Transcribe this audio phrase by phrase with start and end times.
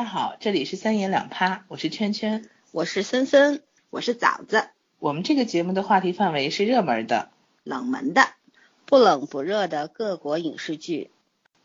[0.00, 4.70] 家好，这里是三言两趴，我是圈圈，我是森森，我是枣子。
[4.98, 7.28] 我们这个节目的话题范围是热门的、
[7.64, 8.26] 冷门的、
[8.86, 11.10] 不冷不热的各国影视剧。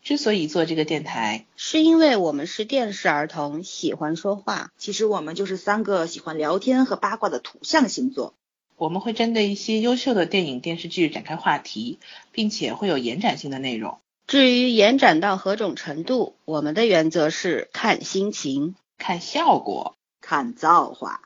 [0.02, 4.74] 之所以做这个电台，是因为我们是电视儿童，喜欢说话。
[4.78, 8.34] 其实我们就是三个喜欢聊天和八卦的土象星座。
[8.76, 12.00] 我们会针对一些优秀的电影、电视剧展开话题，
[12.34, 14.00] 并且会有延展性的内容。
[14.28, 21.22] 至于延展到何种程度，我们的原则是看心情、看效果、看造化。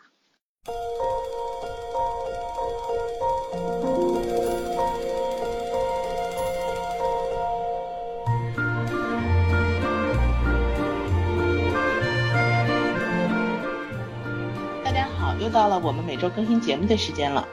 [14.84, 17.48] 大家好又到了我们每周更新节目的时间了。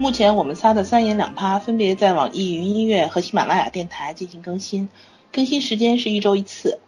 [0.00, 4.88] 目前我们仨的三言两趴分别在网易云音乐和喜马拉雅电台进行更新，
[5.30, 6.78] 更新时间是一周一次。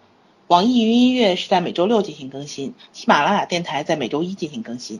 [0.46, 4.98] 网易云音乐是在每周六进行更新，喜马拉雅电台在每周一进行更新。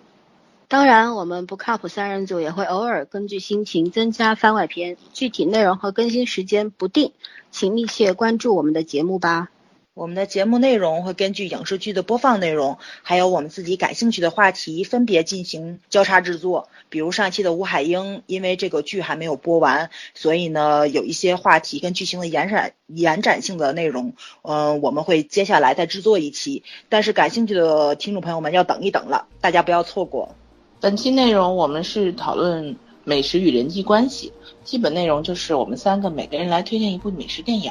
[0.69, 7.13] 当然，我们不靠谱三人组也会偶尔根据心情增加番外篇，具体内容和更新时间不定，
[7.51, 9.49] 请密切关注我们的节目吧。
[9.95, 16.71] 我们的节目内容会根据影视剧的播放内容，还有我们自己感兴趣的话题，分别进行交叉制作。
[16.89, 26.63] 比如上期的吴海英，因为这个剧还没有播完，所以呢，有一些话题跟剧情的延展、延展性的内容，嗯，我们会接下来再制作一期。
[26.89, 30.35] 但是感兴趣的听众朋友们要等一等了，大家不要错过。
[30.81, 34.33] 本期内容我们是讨论美食与人际关系，
[34.65, 37.71] 基本内容就是我们三个每个人来推荐一部美食电影。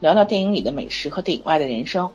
[0.00, 2.10] 聊聊电影里的美食和电影外的人生。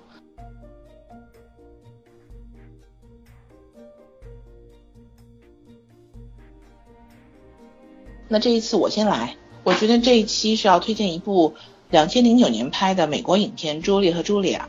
[8.29, 11.53] 那这一次我先来，我觉得这一期是要推荐一部
[11.89, 14.67] 两千零九年拍的美国影片《朱莉和茱莉亚》。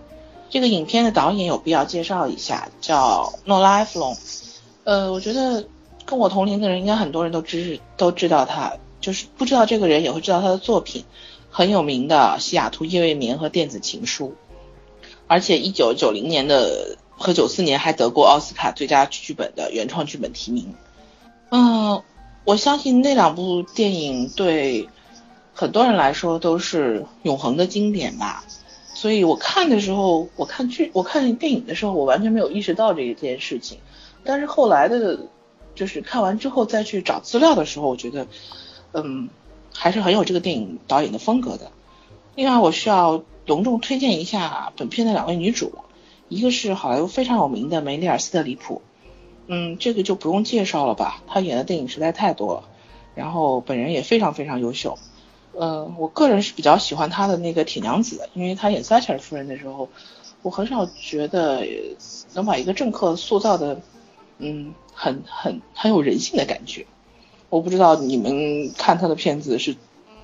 [0.48, 4.16] 这个影片的导演有必要介绍一下，叫诺拉·埃弗隆。
[4.84, 5.66] 呃，我觉得
[6.06, 11.04] 跟我同龄的人应该很多人都知都知道他，就是不知道这个人也会知道他的作品。
[11.50, 14.28] 很有名的《西雅图夜未眠》和《电子情书》，
[15.26, 20.74] 而且一九九零年的和九四年还得过奥斯卡最佳剧本的原创剧本提名。
[21.50, 22.02] 嗯，
[22.44, 24.88] 我相信那两部电影对
[25.54, 28.44] 很多人来说都是永恒的经典吧。
[28.94, 33.78] 所以我看的时候，我看剧，我看电影的时候，我完全没有意识到这一件事情。
[34.24, 35.18] 但是后来的，
[35.74, 38.26] 就是看完之后再去找资料的时候，我觉得，
[38.92, 39.28] 嗯。
[39.80, 41.70] 还是很有这个电影导演的风格的。
[42.34, 45.72] 另外，我需要隆重推荐一下本片的两位女主，
[46.28, 48.82] 一个是好莱坞非常有名的梅丽尔·斯特里普，
[49.46, 52.68] 嗯，这个就不用介绍了吧，她演的电影实在太多了，
[53.14, 54.98] 然后本人也非常非常优秀。
[55.56, 59.88] 嗯，我个人是比较喜欢她的那个铁娘子，因为她演撒切尔夫人的时候，
[60.42, 61.64] 我很少觉得
[62.34, 63.80] 能把一个政客塑造的，
[64.38, 66.84] 嗯，很很很有人性的感觉。
[67.50, 69.76] 我不知道你们看他的片子是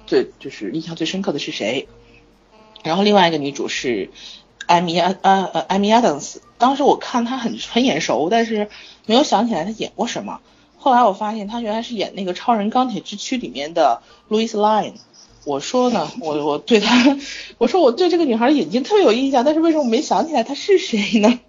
[0.06, 1.88] 最就是印象最深刻的是谁？
[2.82, 4.10] 然后另外一个女主是
[4.66, 6.42] 艾米亚呃呃艾米亚当斯。
[6.58, 8.68] 当时我看她很很眼熟，但是
[9.06, 10.40] 没有想起来她演过什么。
[10.76, 14.94] 后来我发现她原来是演那个《超人钢铁之躯》里面的 Louis Lane。
[15.46, 17.18] 我说呢，我我对她，
[17.58, 21.40] 我说我对这个女孩的眼睛特别有印象，但是为什么没想起来她是谁呢？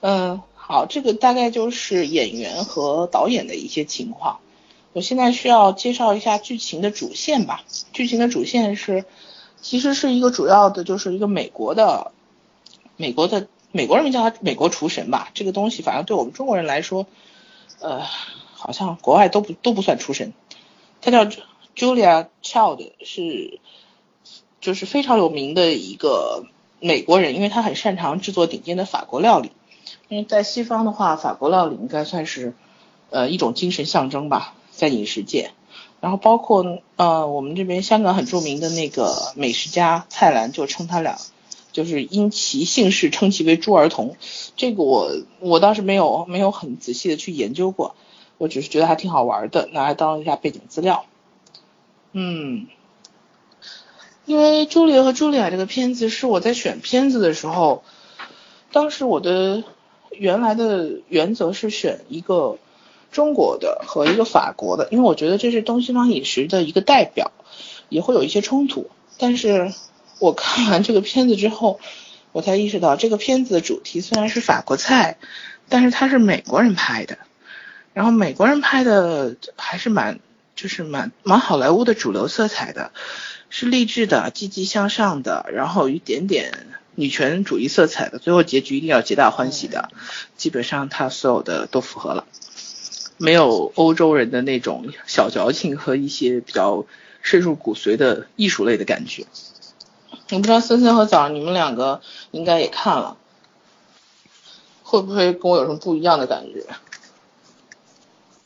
[0.00, 4.38] 嗯，好，这个大概就是演员和导演的一些情况。
[4.92, 7.62] 我现在需要介绍一下剧情的主线吧。
[7.92, 9.04] 剧情的主线是，
[9.60, 12.12] 其实是一个主要的，就是一个美国的，
[12.96, 15.28] 美国的美国人民叫他美国厨神吧。
[15.34, 17.06] 这个东西反正对我们中国人来说，
[17.80, 18.02] 呃，
[18.54, 20.32] 好像国外都不都不算厨神。
[21.00, 21.26] 他叫
[21.76, 23.60] Julia Child，是
[24.60, 26.46] 就是非常有名的一个
[26.80, 29.52] 美国人，因为他很擅长制作顶尖的法国料理。
[30.08, 32.54] 因为在西方的话，法国料理应该算是
[33.10, 34.54] 呃一种精神象征吧。
[34.78, 35.50] 在饮食界，
[36.00, 41.18] 然后包括呃我们这边香港很著名的那个美食家蔡澜就称他俩
[41.72, 44.16] 就是因其姓氏称其为猪儿童，
[44.56, 45.10] 这个我
[45.40, 47.96] 我倒是没有没有很仔细的去研究过，
[48.38, 51.06] 我只是觉得还挺好玩的，拿来当一下背景资料。
[52.12, 52.68] 嗯，
[54.26, 57.82] 因为朱莉和朱莉亚这个片子是我在选片子的时候，
[58.70, 59.64] 当时我的
[60.12, 62.58] 原来的原则是选一个。
[63.10, 67.32] 中国的和一个法国的，因为我觉得这是东西方饮食的一个代表，
[67.88, 68.90] 也会有一些冲突。
[69.18, 69.72] 但是
[70.18, 71.80] 我看完这个片子之后，
[72.32, 75.16] 我才意识到这个片子的主题虽然是法国菜，
[75.68, 77.18] 但是它是美国人拍的，
[77.94, 80.20] 然后美国人拍的还是蛮
[80.54, 82.92] 就是蛮蛮好莱坞的主流色彩的，
[83.48, 89.90] 是励志的、积极向上的，然后有一点点女权主义色彩的，最后结局一定要皆大欢喜的，
[90.36, 92.24] 基本上他所有的都符合了，
[93.18, 96.86] 没有欧洲人的那种小矫情和一些比较
[97.20, 99.26] 深入骨髓的艺术类的感觉。
[100.30, 102.00] 我不知道森森和枣你们两个
[102.30, 103.16] 应该也看了，
[104.82, 106.64] 会不会跟我有什么不一样的感觉？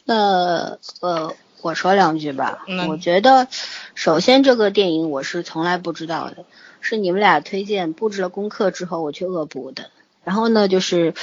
[0.05, 2.65] 那呃，我说两句吧。
[2.67, 3.49] 嗯我觉得，
[3.95, 6.45] 首先这个电影我是从来不知道的，
[6.81, 9.91] 是你们俩推荐布置了功课之后我去恶补的。
[10.25, 11.15] 然后呢，就是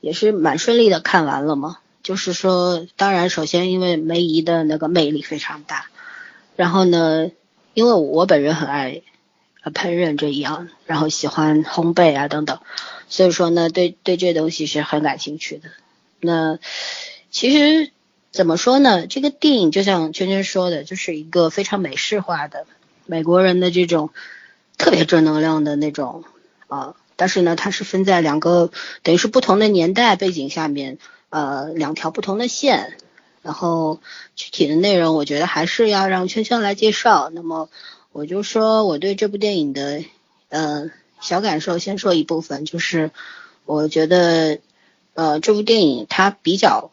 [0.00, 1.78] 也是蛮顺利的看完了嘛。
[2.06, 5.86] 就是说，当然首先因为梅姨的那个魅力非常大，
[6.54, 7.32] 然后呢，
[7.74, 9.02] 因为我本人很爱
[9.64, 12.60] 呃烹饪这一样，然后喜欢烘焙啊等等，
[13.08, 15.68] 所以说呢，对对这东西是很感兴趣的。
[16.20, 16.60] 那
[17.32, 17.90] 其实
[18.30, 19.08] 怎么说呢？
[19.08, 22.66] 这个电影就像圈圈说的，就是一个非常美式化的
[23.04, 24.10] 美国人的这种
[24.78, 26.22] 特别正能量的那种
[26.68, 28.70] 啊、但是呢，它是分在两个
[29.02, 30.98] 等于是不同的年代背景下面，
[31.36, 32.96] 呃，两条不同的线。
[33.42, 34.00] 然后
[34.34, 37.30] 具体的内容，我觉得还是要让圈圈来介绍。
[37.30, 37.68] 那么
[38.10, 40.02] 我就说我对这部电影的
[40.48, 40.90] 呃
[41.20, 43.10] 小感受，先说一部分，就是
[43.66, 44.60] 我觉得
[45.12, 46.90] 呃这部电影它比较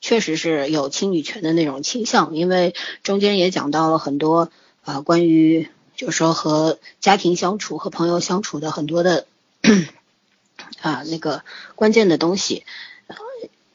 [0.00, 4.52] 确实是有亲女权的那种倾向，因为中间也讲到了很多
[4.84, 9.26] 啊、关于就是说和家庭相处和朋友相处的很多的
[10.80, 11.42] 啊那个
[11.74, 12.64] 关键的东西。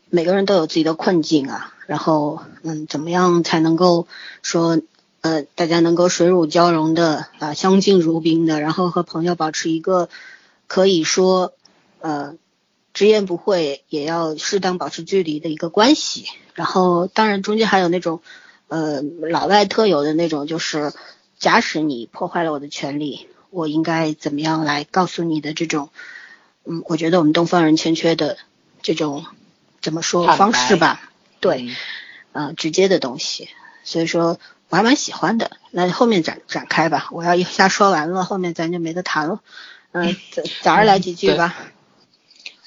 [0.10, 4.08] 每个人都有自己的困境啊，然后嗯，怎么样才能够
[4.42, 4.80] 说
[5.22, 10.10] 呃大家能够水乳交融的啊相敬如宾的，然后和朋友保持一个
[10.68, 11.54] 可以说
[12.00, 12.36] 呃
[12.94, 16.26] 直言不讳，也要适当保持距离的一个关系。
[16.54, 18.22] 然后当然中间还有那种
[18.68, 20.94] 呃老外特有的那种，就是
[21.38, 25.90] 假使你破坏了我的权利，我应该怎么样来告诉你的这种，
[26.64, 28.38] 嗯，我觉得我们东方人欠缺的
[28.82, 29.26] 这种
[29.88, 31.00] 怎么说方式吧，
[31.40, 31.62] 对，
[32.34, 33.48] 嗯呃，直接的东西，
[33.86, 34.38] 所以说
[34.68, 35.52] 我还蛮喜欢的。
[35.72, 39.40] 那后面展展开吧，我要一下说完了，后面咱就没得谈了。
[39.94, 41.56] 嗯，早早上来几句吧。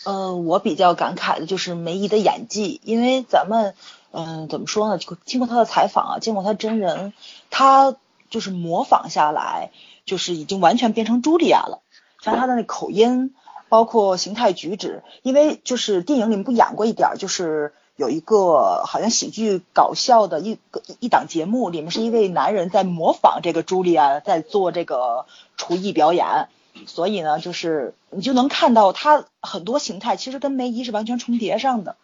[0.05, 3.75] 呃，我比较感慨的就是梅姨的演技，因为咱们，
[4.13, 4.97] 嗯、怎么说呢？
[4.97, 7.13] 就经过她的采访啊，见过她真人，
[7.51, 7.95] 她
[8.31, 9.73] 就是模仿下来，
[10.07, 11.83] 就是已经完全变成茱莉亚了，
[12.23, 13.35] 像她的那口音，
[13.71, 25.25] 包括形态举止，因为就是电影里面不演过一点，就是有一个好像喜剧搞笑的一个一档节目，里面是一位男人在模仿这个茱莉亚，在做这个
[25.57, 26.49] 厨艺表演。
[26.87, 31.97] 所以呢，就是你就能看到他很多形态其实跟梅姨是完全重叠上的，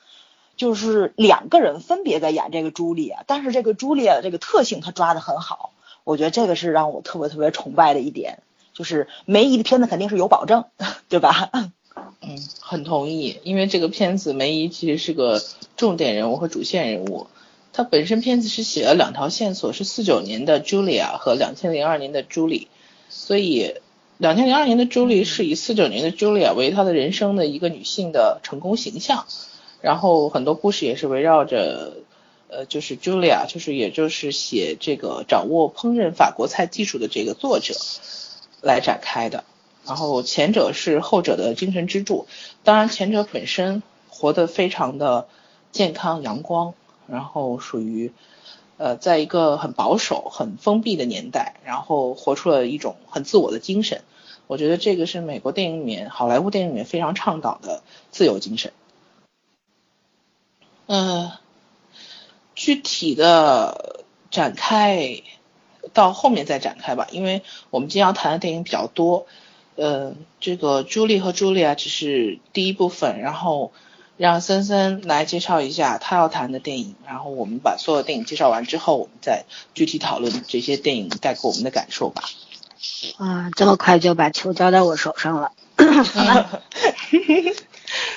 [0.56, 5.70] 就是两个人分别在演这个茱莉亚，但是这个茱莉亚这个特性他抓得很好，
[6.04, 8.40] 我觉得这个是让我特别特别崇拜的一点，
[8.76, 10.66] 就是梅姨的片子肯定是有保证，
[11.08, 11.50] 对吧？
[12.20, 15.42] 嗯，很同意，因为这个片子梅姨其实是个
[15.78, 17.26] 重点人物和主线人物。
[17.72, 22.66] 她本身片子是写了两条线索，是四九年的 Julia 和两千零二年的 Julie，
[23.08, 23.76] 所以
[24.18, 29.24] 两千零二年的 Julie 是以四九年的 Julia 为她的人生的一个女性的成功形象，
[29.80, 31.98] 然后很多故事也是围绕着
[32.48, 37.74] 呃，就是 Julia，就是也就是写这个掌握烹饪法国菜技术的这个作者
[38.66, 39.44] 来展开的。
[39.86, 42.26] 然后前者是后者的精神支柱，
[42.64, 45.28] 当然前者本身活得非常的
[45.70, 46.74] 健康阳光，
[47.06, 48.12] 然后属于
[48.78, 54.02] 呃在一个很保守、很封闭的年代，然后活出了一种很自我的精神。
[54.48, 58.72] 我觉得这个是美国电影里面、好莱坞电影里面非常倡导的自由精神。
[60.88, 61.30] 嗯、
[62.54, 65.22] 具体的展开
[65.92, 69.26] 到后面再展开吧，因为我们今天要谈的电影比较多。
[69.76, 73.72] 呃，这个朱莉和朱莉亚只是第一部分，然后
[74.16, 82.22] 让森森来介绍一下他要谈的电影，然后我们把所有电影介绍完之后，我们再具体讨论这些电影带给我们的感受吧。
[83.18, 85.52] 啊，这么快就把球交到我手上了。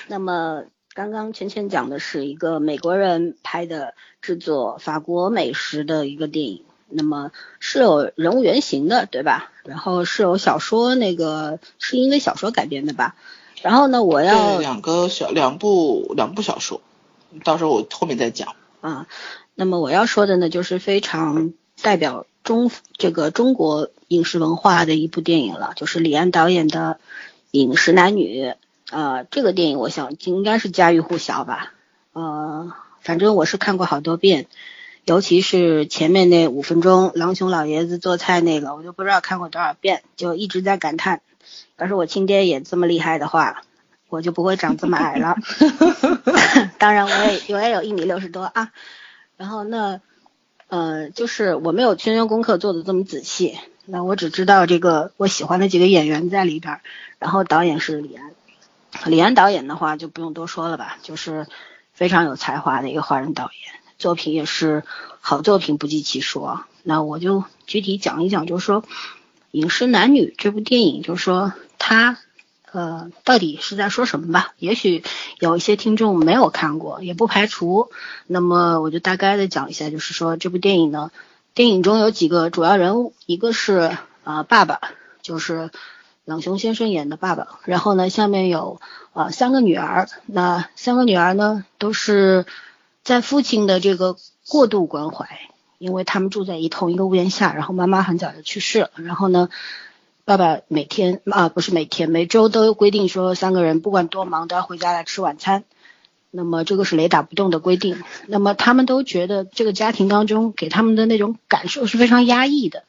[0.07, 9.51] 那么刚刚圈圈讲的是一个美国人拍的制作法国美食的一个电影，那么是有人物原型的，对吧？
[9.63, 13.15] 然后是有小说，那个是因为小说改编的吧？
[13.61, 16.81] 然后呢，我要，两个小两部两部小说，
[17.43, 18.55] 到时候我后面再讲。
[18.81, 19.07] 啊，
[19.55, 26.99] 那么我要说的呢，就是非常代表中这个中国影视文化的一部电影了，就是李安导演的
[27.51, 28.45] 《饮食男女》
[28.89, 31.73] 啊、这个电影我想应该是家喻户晓吧，
[32.13, 34.47] 呃，反正我是看过好多遍，
[35.09, 41.21] 尤其是前面那五分钟狼熊老爷子做菜那个，我就不知道看过多少遍，就一直在感叹，
[41.79, 43.63] 要是我亲爹也这么厉害的话，
[44.07, 45.35] 我就不会长这么矮了。
[46.77, 48.71] 当然，我也我也有一米六十多啊。
[49.35, 49.99] 然后那，
[50.67, 56.81] 呃，就是我没有圈圈功课做的这么仔细，那我只知道这个我喜欢的几个演员在里边，
[57.17, 58.31] 然后导演是李安。
[59.05, 61.47] 李安导演的话就不用多说了吧，就是
[61.93, 64.83] 非常有才华的一个华人导演，作品也是
[65.21, 66.67] 好作品不计其数啊。
[66.81, 68.81] 那我就具体讲一讲，就是说
[69.51, 72.17] 《饮食男女》这部电影，就是说它
[72.71, 74.53] 呃到底是在说什么吧？
[74.57, 75.03] 也许
[75.39, 77.91] 有一些听众没有看过，也不排除。
[78.25, 81.11] 那么我就大概的讲一下，就是说这部电影呢，
[81.53, 84.79] 电影中有几个主要人物，一个是啊爸爸，
[85.21, 85.69] 就是。
[86.25, 88.79] 朗雄先生演的爸爸，然后呢，下面有
[89.13, 92.45] 啊三个女儿，那三个女儿呢都是
[93.09, 95.27] 在父亲的这个过度关怀，
[95.79, 99.49] 因为他们住在一同一个屋檐下，然后妈妈很早就去世了，然后呢，
[100.25, 105.63] 爸爸每天啊不是每天每周都规定说三个人不管多忙都要回家来吃晚餐，
[106.29, 112.83] 那么这个是雷打不动的规定，那么他们都觉得这个家庭当中给他们的那种感受是非常压抑的，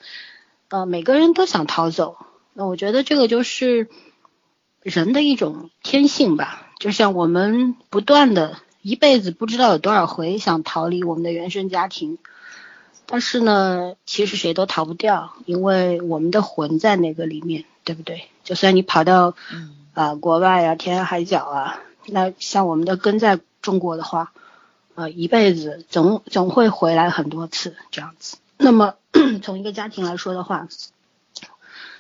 [0.69, 2.19] 呃每个人都想逃走。
[2.53, 3.89] 那我觉得这个就是
[4.83, 12.19] 人的一种天性吧，就像我们不断的一辈子不知道有多少回想逃离我们的原生家庭，
[13.07, 18.29] 但是呢，其实谁都逃不掉，因为我们的魂在那个里面，对不对？
[18.45, 19.35] 就算你跑到
[19.95, 24.33] 啊国外啊天涯海角啊，那像我们的根在中国的话，
[24.95, 28.39] 呃一辈子总总会回来很多次这样子。
[28.57, 28.95] 那么
[29.43, 30.69] 从一个家庭来说的话。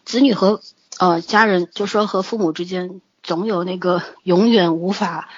[0.02, 0.60] 子女和
[0.98, 5.28] 呃家人，就说和父母之间总有那个永远无法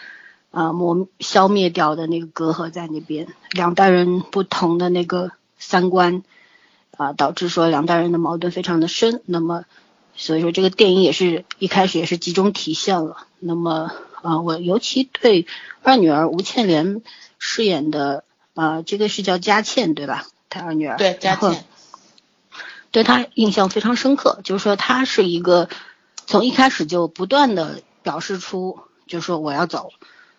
[0.53, 6.23] 啊磨消灭掉的那个隔阂在那边，两代人不同的那个三观
[6.97, 9.21] 啊，导致说两代人的矛盾非常的深。
[9.27, 9.65] 那么
[10.15, 13.27] 所以说这个电影也是一开始也是集中体现了。
[13.41, 13.91] 那么
[14.23, 15.47] 啊，我尤其对
[15.83, 17.03] 二女儿吴倩莲
[17.39, 18.23] 饰演的
[18.55, 20.27] 啊，这个是叫佳倩对吧？
[20.49, 21.65] 她二女儿对佳倩。
[22.91, 25.71] 对她印象非常深刻，就是说她是一个
[26.27, 29.93] 从一开始就不断的表示出，就是说我要走，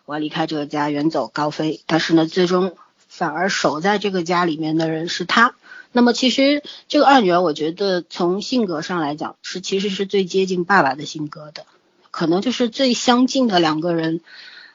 [0.05, 1.81] 我要离开这个家，远走高飞。
[1.85, 2.75] 但是呢，最终
[3.07, 5.55] 反而守在这个家里面的人是他。
[5.91, 11.65] 那么其实这个二女儿，我觉得从性格上来讲，是其实是最接近爸爸的性格的，
[12.11, 14.21] 可能就是最相近的两个人，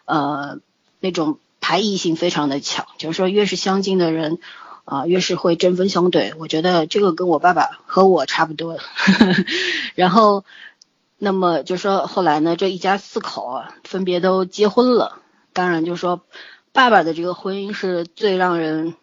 [0.05, 0.59] 呃，
[1.01, 4.39] 那种排异性非常的强，就是说越是相近的人。
[4.91, 8.79] 啊，越是会针锋相对，我觉得这个跟我爸爸和我差不多。
[9.95, 10.47] 然后，
[11.19, 15.21] 那么就说后来呢，这一家四口啊，分别都结婚了。
[15.53, 16.25] 当然，就说
[16.73, 18.95] 爸爸的这个婚姻是最让人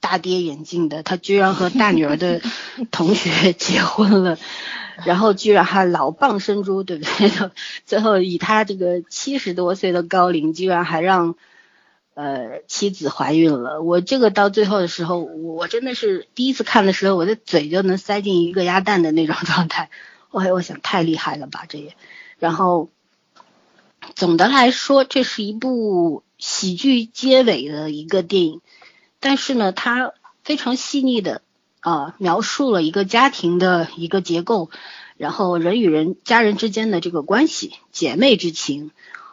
[0.00, 2.40] 大跌眼镜的，他居然和大女儿的
[2.90, 4.38] 同学结婚了，
[5.04, 7.50] 然后居然还老蚌生珠，对不对？
[7.84, 11.34] 最后以他这个七十多岁的高龄，居然还让。
[12.16, 19.90] 呃，妻子怀孕了，我这个到最后的时候，我真的是第一次看的时候，我的嘴就能塞进一个鸭蛋的那种状态。
[20.34, 21.94] 我我想太厉害了吧，这也。
[22.38, 22.90] 然后
[24.14, 28.60] 总的来说，这是一部喜剧结尾的一个电影，
[29.20, 30.12] 但是呢，它
[30.42, 31.40] 非常细腻的
[31.80, 34.70] 啊描述了一个家庭的一个结构，
[35.16, 38.90] 然后人与人家人之间的这个关系，姐妹之情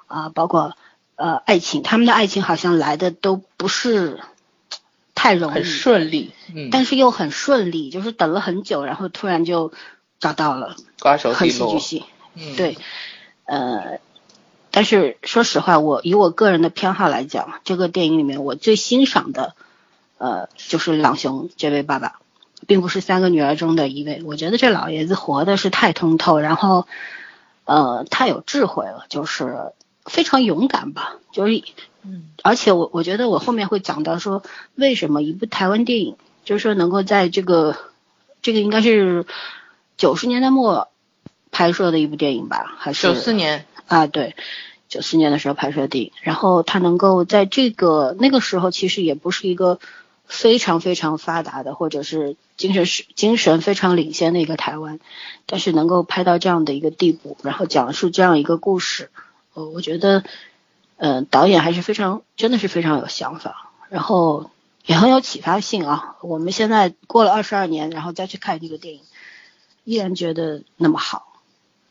[0.08, 0.78] 啊，包括。
[1.18, 4.22] 呃，爱情，他们的爱情好像来的都不是
[5.14, 9.72] 太容易，很顺利，嗯，但是又很顺利，就是等了很久，然后突然就
[10.22, 10.78] 找到了，
[11.34, 12.04] 很戏剧性，
[12.36, 12.78] 嗯，对，
[13.44, 14.00] 呃，
[14.72, 19.54] 但是说实话，我以我个人的偏好来讲，这个电影里面我最欣赏的，
[20.18, 22.22] 呃，就是朗雄这位爸爸，
[22.68, 26.88] 并不是三个女儿中的一位，我觉得这老爷子活的是太通透，然后，
[27.66, 29.74] 呃，太有智慧了，就是。
[30.04, 31.62] 非常勇敢吧，就是，
[32.02, 34.42] 嗯，而且我我觉得我后面会讲到说，
[34.74, 37.78] 为什么一部台湾电影，就是说能够在这个，
[38.42, 39.28] 这个应该是
[40.02, 40.90] 九十年代末
[41.52, 44.08] 拍摄的一部电影吧，还是九四年啊？
[44.08, 44.36] 对，
[44.90, 49.80] 九四年的时候拍摄的电影，然后他能够在这个那个时候，其实也不是一个
[50.26, 55.00] 非常非常发达的，或者是精神是精神非常领先的一个台湾，
[55.46, 59.12] 但是能够拍到这样的一个地步，然后讲述这样一个故事。
[59.54, 60.24] 我我觉得，
[60.98, 64.50] 呃，导演还是非常，真的是非常有想法，然后
[64.84, 66.16] 也很有启发性啊。
[66.22, 69.02] 我们现在过了二十二年，然后再去看这个电影，
[69.84, 71.42] 依然觉得那么好。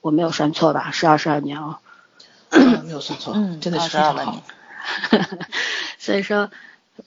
[0.00, 0.90] 我没有算错吧？
[0.92, 1.78] 是二十二年哦。
[2.84, 4.42] 没有算错，嗯，真的是二十二年。
[5.98, 6.50] 所以说，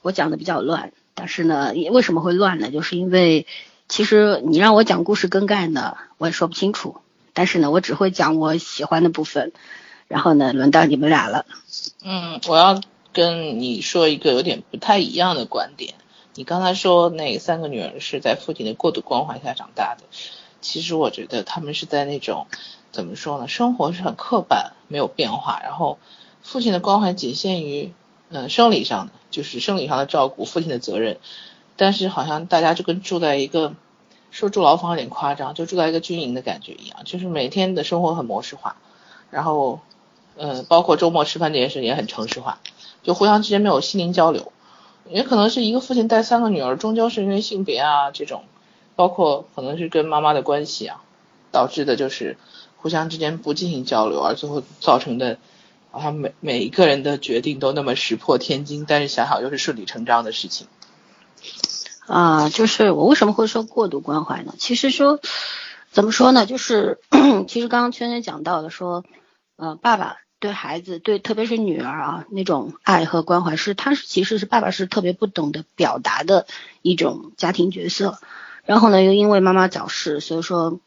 [0.02, 2.70] 我讲的比较乱，但是呢，为什么会乱呢？
[2.70, 3.46] 就是因为
[3.88, 6.96] 其实你让我讲故事更概呢，我也说不清楚。
[7.32, 9.52] 但是呢，我只会讲我喜欢的部分。
[10.06, 11.46] 然后呢，轮到你们俩了。
[12.02, 12.80] 嗯，我要
[13.12, 15.94] 跟你说一个有点不太一样的观点。
[16.34, 20.04] 你刚才说那三个女儿是在父亲的过度关怀下长大的，
[20.64, 22.46] 其实我觉得他们是在那种
[22.90, 23.46] 怎么说呢？
[23.46, 25.60] 生活是很刻板，没有变化。
[25.62, 25.98] 然后
[26.42, 27.92] 父亲的关怀仅限于
[28.30, 31.18] 嗯生理上的，就是生理上的照顾，父亲的责任。
[31.76, 33.74] 但是好像大家就跟住在一个
[34.30, 38.76] 说住牢房有点夸张，就住在一个军营的感觉一样，就是每天的生活很模式化，
[39.30, 39.80] 然后
[40.36, 42.60] 嗯包括周末吃饭这件事也很程式化，
[43.02, 44.50] 就互相之间没有心灵交流。
[45.06, 48.44] 也可能是一个父亲带三个女儿，终究是因为性别啊这种，
[48.96, 51.02] 包括可能是跟妈妈的关系啊，
[51.50, 52.36] 导致的就是
[52.76, 55.38] 互相之间不进行交流，而最后造成的，
[55.90, 60.66] 好像每每一个人的决定都那么石破天惊，但是想想又是顺理成章的事情。
[62.06, 64.54] 啊，就是我为什么会说过度关怀呢？
[64.58, 65.20] 其实说，
[65.90, 66.46] 怎么说呢？
[66.46, 67.00] 就是
[67.48, 69.04] 其实刚刚圈圈讲到的说，
[69.56, 70.16] 呃，爸爸。
[70.40, 76.46] 对孩子，对特别是女儿啊，那种爱和关怀是，他是其实是爸爸是特别不懂得表达的
[76.82, 78.18] 一种家庭角色。
[78.64, 80.80] 然后呢，又因为妈妈早逝，所以说，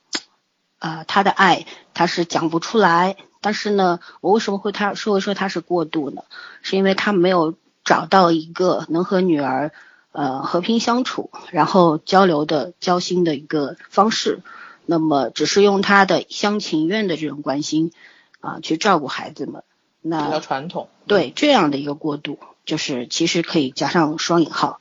[0.79, 3.17] 啊，他的爱他是讲不出来。
[3.41, 6.23] 但是呢，我为什么会他说说他是过度呢？
[6.61, 9.71] 是因为他没有找到一个能和女儿
[10.11, 14.39] 呃和平相处，然后交流的交心的一个方式。
[14.85, 17.91] 那么，只是用他的一厢情愿的这种关心。
[18.39, 19.63] 啊，去照顾孩子们，
[19.99, 20.89] 那比较传统。
[21.07, 24.79] 对这样的一个过渡，就是其实可以加上双引号，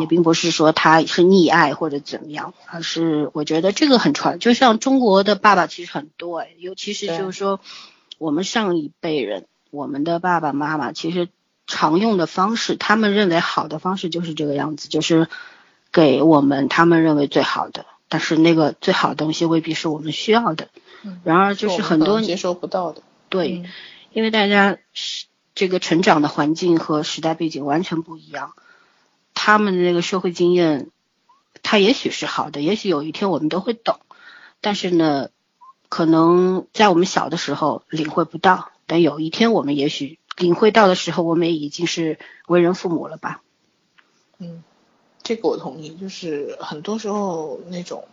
[0.00, 7.60] 也并不是说他是溺爱或者怎么样，而是我觉得这个很传，就像中国的爸爸其实很多哎，尤其是就是说
[8.18, 11.28] 我们上一辈人，我们的爸爸妈妈其实
[11.66, 15.28] 常用的方式，他们认为好的方式就是这个样子，就是
[15.92, 20.68] 给我们他们认为最好的，但是那个最好的东西未必是我们需要的。
[21.22, 23.02] 然而，就是很多接收不到的。
[23.28, 23.62] 对，
[24.12, 24.78] 因为大家
[25.58, 28.54] 这个成长的环境和时代背景完全不一样，
[29.34, 30.92] 他们的那个社会经验，
[31.64, 33.98] 他也许是好的，也许有一天我们都会懂。
[34.60, 35.30] 但是呢，
[35.88, 43.42] 可能在我们小的时候领会不到，但有一天我们也许领会到的时候，我们也已经是为人父母了吧？
[44.38, 44.62] 嗯，
[45.24, 45.96] 这个我同意。
[45.96, 48.06] 就是很多时候那种。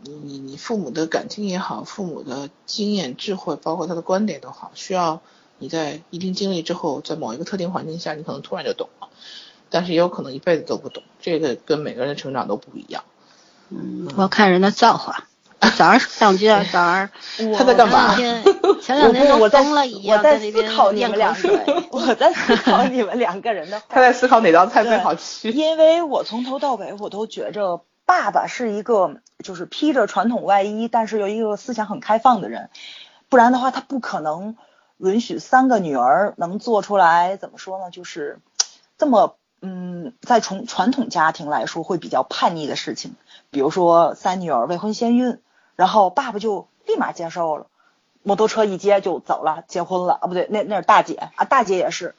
[0.00, 5.20] 你你父母的感情也好，父母的经验智慧，包括他的观点都好，需要
[5.58, 9.08] 你在一定经历之后，在某一个特定环境下，你可能突然就懂了，
[9.70, 13.04] 但是也有可能一辈子都不懂，这个跟每个人的成长都不一样。
[13.70, 15.24] 嗯，我看人的造化。
[15.76, 17.08] 早上上街， 早上
[17.56, 18.14] 他在干嘛？
[18.82, 21.48] 前两天我疯了一样在思考你们两个，
[21.90, 23.82] 我在思考你们两个人的。
[23.88, 25.50] 他在思考哪道菜最好吃？
[25.52, 27.82] 因为我从头到尾我都觉着。
[28.04, 32.70] 爸爸是一个就是披着传统外衣，但是又一个思想很开放的人，
[33.28, 34.54] 不然的话他不可能
[34.98, 37.90] 允许三个女儿能做出来怎么说呢？
[37.90, 38.38] 就是
[38.98, 43.14] 这么嗯，在从传统家庭来说会比较叛逆的事情，
[43.50, 45.38] 比如说三女儿未婚先孕，
[45.76, 47.66] 然后爸爸就立马接受了，
[48.22, 52.14] 摩托车一接就走了，结婚了啊，不对，那那是大姐啊，大姐也是。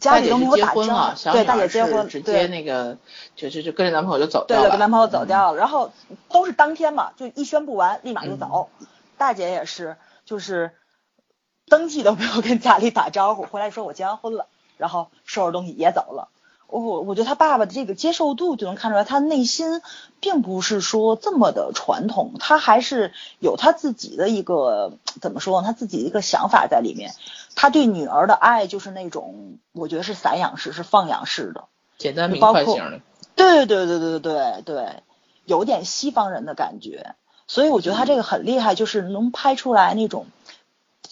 [0.00, 2.96] 家里都没有打了，对，大姐结婚，直接那个
[3.36, 5.92] 就就就跟着男朋友就走掉了，对，跟男朋友走掉了，然后
[6.30, 8.70] 都是当天嘛，就一宣布完立马就走。
[9.18, 10.72] 大姐也是，就是
[11.68, 14.46] 登记都没有跟家里打招呼，回来说我结完婚了，
[14.76, 16.28] 然后收拾东西也走了。
[16.66, 19.82] 我我觉得他爸爸的这个接受度就能看出来，他内心
[20.20, 27.12] 并不是说这么的传统，他还是有他自己的一个怎么说，他自己的一个想法在里面。
[27.54, 31.64] 他对女儿的爱就是那种，我觉得是散养式，是放养式的，
[31.98, 33.00] 简单明快型的。
[33.36, 35.02] 对对对对对对对，
[35.44, 37.14] 有点西方人的感觉。
[37.46, 40.24] 所以我觉得他这个很厉害，就是能拍出来那种。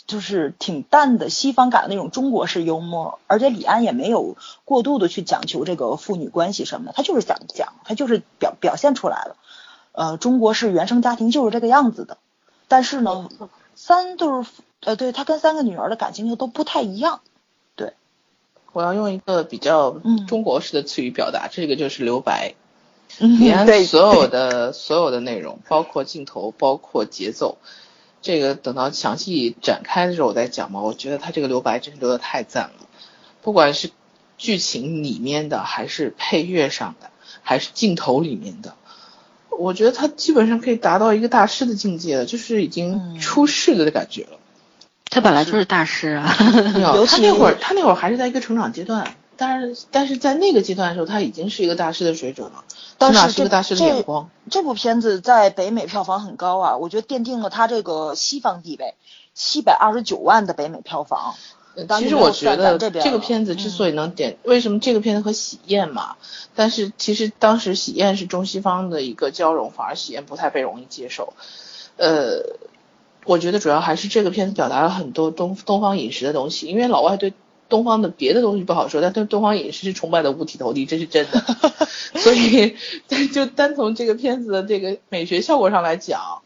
[0.06, 9.36] 就是挺淡的西方感的那种中国式幽默，而且李安也没有过度的去讲求这个父女关系什么的，他就是想讲，他就是表表现出来了。
[9.92, 12.18] 呃，中国式原生家庭就是这个样子的。
[12.68, 13.28] 但是呢，
[13.74, 17.20] 三就是呃，对他跟三个女儿的感情又都不太一样。
[17.76, 17.94] 对，
[18.72, 22.54] 我要用一个比较中国式的词语表达，这个就是留白。
[23.18, 27.58] 李安所有的所有的内容，包括镜头，包括节奏。
[28.22, 30.80] 这个等到详细展开的时候我再讲吧。
[30.80, 32.86] 我觉得他这个留白真是留的太赞了，
[33.42, 33.90] 不管是
[34.38, 37.10] 剧情里面的，还是配乐上的，
[37.42, 38.74] 还是镜头里面的，
[39.50, 44.38] 我觉得他基本上可以达到一个大师的境界了，就是已经出世了的感觉了。
[45.10, 49.14] 他本来就是大师啊， 他那会儿他那会儿还是在一个成长阶段。
[49.36, 54.28] 但是但是在那个阶段的时候，他已经是一个大师的水准了，起但是这个大师的这眼光。
[54.50, 58.94] 这部片子在北美票房很高啊，我觉得奠定了他这个西方地位，
[59.34, 61.34] 七百二十九万的北美票房。
[61.98, 66.16] 其实我觉得这个片子之嗯所以能点，为什么这个片子和《喜宴》嘛？
[66.54, 71.32] 但是其实当时《喜宴》是中西方的一个交融，反而《喜宴》不太被容易接受。
[71.96, 72.56] 呃，
[73.24, 77.32] 我觉得主要还是这个片子表达了很多东东方饮食的东西，因为老外对
[77.70, 81.42] 东方的别的东西不好说，但对东方影视是崇拜的五体投地，这是真的。
[82.20, 82.74] 所以，
[83.32, 86.42] 就单从这个片子的这个美学效果上来讲，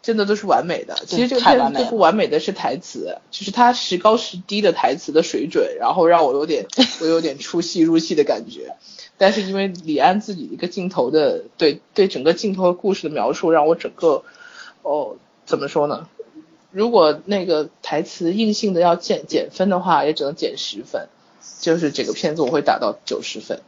[0.00, 0.94] 真的都是完美的。
[1.06, 6.66] 其实这个片子最不完美的是台词，就是它时高时低的台词的水准，然后让我有点
[7.02, 8.76] 我有点出戏入戏的感觉。
[9.18, 14.22] 但是因为李安自己一个镜头的对对整个镜头和故事的描述，让我整个
[14.82, 16.08] 哦怎么说呢？
[16.70, 21.08] 如果那个台词硬性的要减减分的话，也只能减十分。
[21.60, 23.62] 就是这个片子我会打到九十分。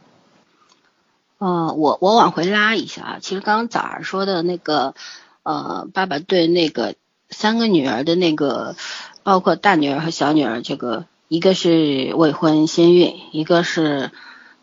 [1.38, 4.94] 呃，我我往回拉一下啊，其实刚刚早上说的那个，
[5.42, 6.94] 呃，爸爸对那个
[7.30, 8.76] 三个女儿的那个，
[9.22, 14.10] 包括大女儿和小女儿，这个一个是未婚先孕，一个是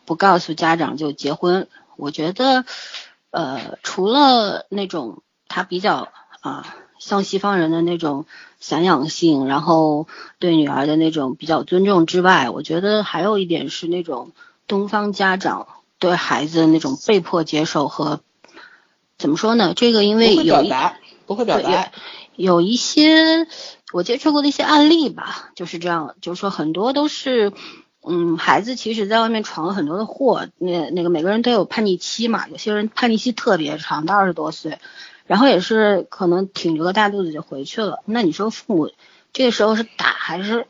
[0.06, 1.67] 不告诉家长就结婚。
[1.95, 2.63] 我觉得，
[3.32, 6.10] 呃，除了那种他比较
[6.41, 8.25] 啊、像西方人的那种
[8.60, 10.07] 散养性，然后
[10.39, 14.31] 对女儿的那种比较尊重之外，我觉得还有一点是那种
[14.67, 15.67] 东方家长
[15.99, 18.21] 对孩子的那种被迫接受和
[19.17, 19.73] 怎么说呢？
[19.75, 20.71] 这个因为有一
[21.25, 21.91] 不会表对达。
[22.36, 23.47] 有一些
[23.91, 27.51] 我接触过的一些案例吧，就是这样，就是说很多都是，
[28.07, 34.77] 嗯，孩子其实在外面闯了很多的祸，那那个每个人都有叛逆期嘛，有些人叛逆期特别长，到二十多岁，
[35.27, 37.99] 然后也是可能挺着个大肚子就回去了。
[38.05, 38.91] 那你说父母
[39.33, 40.65] 这个时候是打还是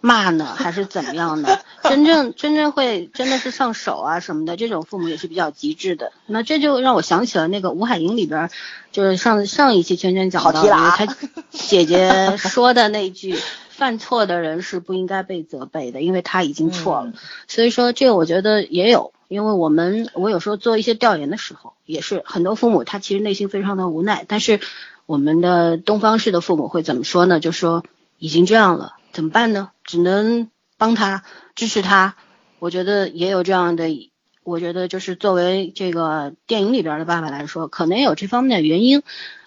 [0.00, 1.58] 骂呢，还是怎么样呢？
[1.84, 6.12] 真正真正会真的是上手啊什么的，这种父母也是比较极致的。
[6.26, 8.50] 那这就让我想起了那个《吴海英》里边儿，
[8.90, 11.16] 就是上上一期圈圈讲到，因为好题了啊他
[11.50, 13.36] 姐姐说的那句
[13.70, 17.14] “犯错的人是不应该被责备的，因为他已经错了”嗯
[17.46, 24.60] 所以说这个我觉得也有，因为我们我有时候做一些调研的时候，也是很多父母他其实内心非常的无奈，但是
[25.06, 27.40] 我们的东方式的父母会怎么说呢？
[27.40, 27.82] 就说
[28.18, 29.70] 已经这样了，怎么办呢？
[29.84, 32.14] 只能帮他支持他。
[32.58, 34.10] 我觉得也有这样的，
[34.44, 39.02] 我觉得就是作为这个电影里边的爸爸来说，可能有这方面的原因。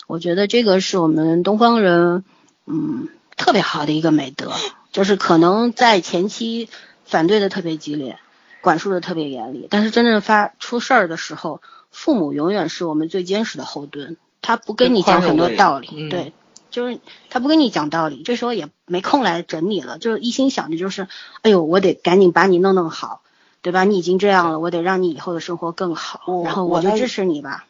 [0.07, 2.23] 我觉得这个是我们东方人，
[2.65, 4.51] 嗯，特别好的一个美德，
[4.91, 6.69] 就是可能在前期
[7.05, 8.19] 反对的特别激烈，
[8.65, 16.33] 管束的特别严厉，但是真正发出事儿的时候，父母永远是我们最坚实的后盾，他不跟你讲很多道理，对，
[16.71, 16.99] 就是
[17.29, 21.07] 他不跟你讲道理，这时候也没空来整你了，就是一心想着就是，
[21.43, 23.21] 哎呦，我得赶紧把你弄弄好，
[23.61, 23.83] 对吧？
[23.83, 27.65] 你已经这样了，我得让你以后的生活更好，然后我就支持你吧。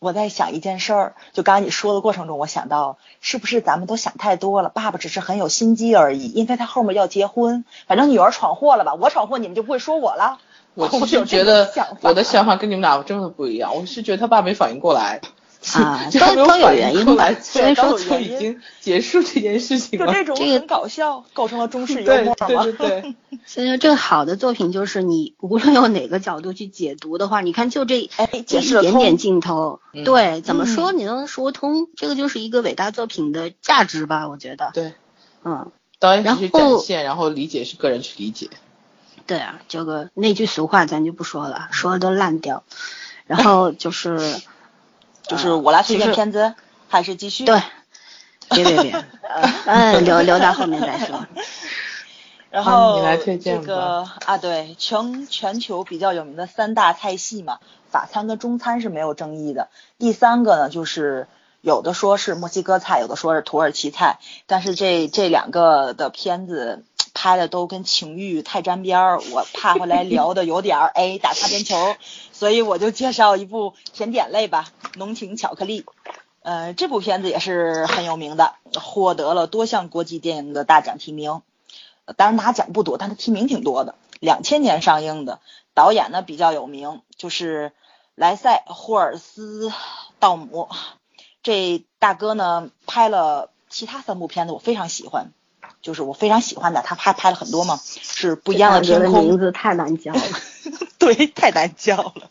[0.00, 4.68] 我在想一件事儿，就刚刚你说的过程中，我想到是不是咱们都想太多了？
[4.68, 10.38] 爸爸只是很有心机而已，因为他后面要结婚，反正女儿闯祸了吧，我闯祸你们就不会说我了。
[10.74, 11.68] 我我其实觉得
[12.02, 15.20] 我的想法跟你们俩真的不一样，我是觉得他爸没反应过来，
[15.74, 20.06] 啊都都有原因吧所以说就就已经结束这件事情了。
[20.06, 22.46] 就这种这个很搞笑，构成了中式幽对默吗？
[22.46, 34.28] 对对对， 所以说，这个好的作品就是你无论用哪个角度去解读的话，你看就这哎一点点镜头，嗯对，怎么说嗯你能说通，这个就是一个伟大作品的价值吧？
[34.28, 34.92] 我觉得，对，
[35.44, 38.48] 嗯，导演只是然后展现，然后理解是个人去理解。
[39.26, 42.62] 对啊，这个那句俗话咱就不说了，说的都烂掉。
[43.26, 44.18] 然后就是，
[45.28, 46.54] 就是我来推就是荐片子，
[46.88, 47.44] 还是继续？
[47.44, 47.62] 对，
[48.50, 51.26] 别别别，呃 嗯，留留到后面再说。
[52.50, 57.58] 然后好你来推荐这个啊，对，全全球比较有名的三大菜系嘛，
[57.90, 59.68] 法餐跟中餐是没有争议的。
[59.98, 61.28] 第三个呢，就是
[61.60, 71.76] 有的说是墨西哥菜，有的说是土耳其菜，但是这这两个的片子拍的都跟情欲太沾边儿，我怕回来聊的有点儿哎打擦边球，
[72.38, 75.82] 所以我就介绍一部甜点类吧，《浓情巧克力》。
[76.42, 81.42] 呃，这部片子也是很有名的，获得了多项国际电影的大奖提名。
[82.04, 83.96] 呃当然拿奖不多，但它提名挺多的。
[84.20, 85.40] 两千年上映的，
[85.74, 87.72] 导演呢比较有名，就是
[88.14, 89.72] 莱塞霍尔斯
[90.20, 90.68] 道姆。
[91.42, 95.32] 这大哥呢拍了其他三部片子，我非常喜欢，
[95.82, 99.24] 就是我非常喜欢的，他拍拍了很多嘛，是不一样的天这空。
[99.24, 100.20] 名字太难叫了。
[100.98, 102.30] 对，太难叫了。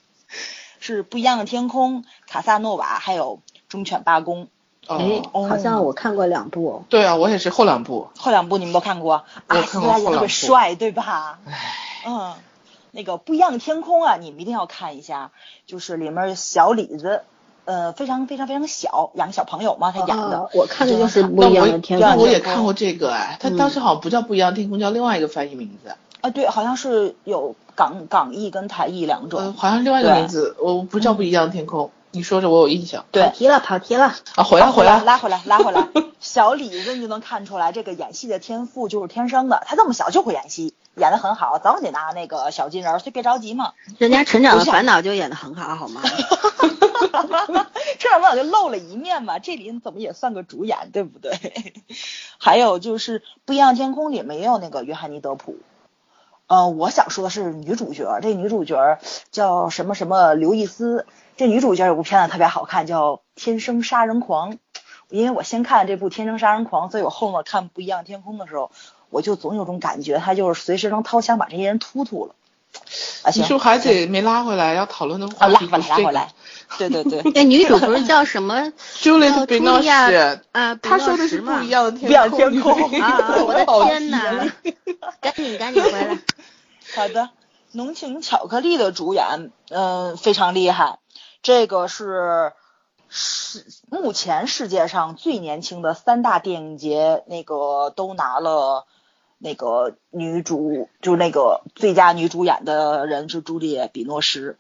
[0.79, 4.47] 是不一样的天空、卡萨诺瓦，还有忠犬八公。
[4.87, 6.83] 哎哦，，好像我看过两部哦。
[6.87, 8.07] 对啊，我也是后两部。
[8.17, 11.39] 后两部你们都看过，阿我看过斯拉也特别后两部帅，对吧？
[11.45, 12.33] 唉，嗯，
[12.91, 15.31] 那个不一样的天空啊，你们一定要看一下，
[15.65, 17.23] 就是里面小李子，
[17.65, 20.39] 呃，非常非常非常小，两个小朋友嘛，他演的。
[20.39, 22.23] 啊我看的就是不一样的天那空。
[22.23, 29.39] 我也看过这个哎，他嗯当时好像不叫不一样的天空，叫另外一个翻译名字，啊，对，好像是有港港译跟台译两种。
[29.39, 31.91] 呃，好像另外一个名字，我不叫不一样的天空。
[32.11, 34.15] 你说着我有印象对跑，题了，跑题了。
[34.35, 35.87] 啊，回来回来，拉回来，拉回来。
[36.19, 39.61] 小李子你就能看出来，这个演戏的天赋就是天生的。
[39.67, 43.73] 他这么小就会演戏，演得很好，早晚得拿那个小金人儿，所以别着急嘛。
[43.99, 46.01] 人家成长的烦恼就演得很好，好吗？
[47.99, 51.83] 这两晚就露了一面嘛，这里怎么也算个主演，对不对？
[52.39, 55.57] 还有就是《不一样的天空》里面也有那个约翰尼·德普。
[56.47, 58.99] 呃，我想说的是女主角，这女主角
[59.31, 61.05] 叫什么什么刘易斯。
[61.35, 64.53] 这女主角有部片子特别好看，叫《天生杀人狂》。
[65.09, 68.71] 因为我先看这部《天生杀人狂》，所以我后面看《不一样天空》的时候，
[69.09, 72.33] 我就总有种感觉，他就是随时能掏枪把这些人突突了。
[73.23, 74.73] 啊，行你是不是还得没拉回来？
[74.73, 76.29] 要讨论的话啊，拉题回来，拉回来。
[76.77, 78.73] 对对对， 那女主不是叫什么？
[78.99, 83.35] Juliet 叫 b i 茱 n o c 啊，她说的是不一样的不一样的天天空 啊！
[83.45, 84.19] 我的天哪！
[85.21, 86.17] 赶紧赶紧回来。
[86.95, 87.29] 好的，
[87.73, 90.99] 浓情巧克力的主演，嗯、非常厉害。
[91.43, 92.53] 这个是
[93.09, 98.87] 世目前世界上最年轻的三大电影节，那个都拿了
[99.37, 104.57] 那个女主，就那个最佳女主演的人是朱丽叶·比诺什。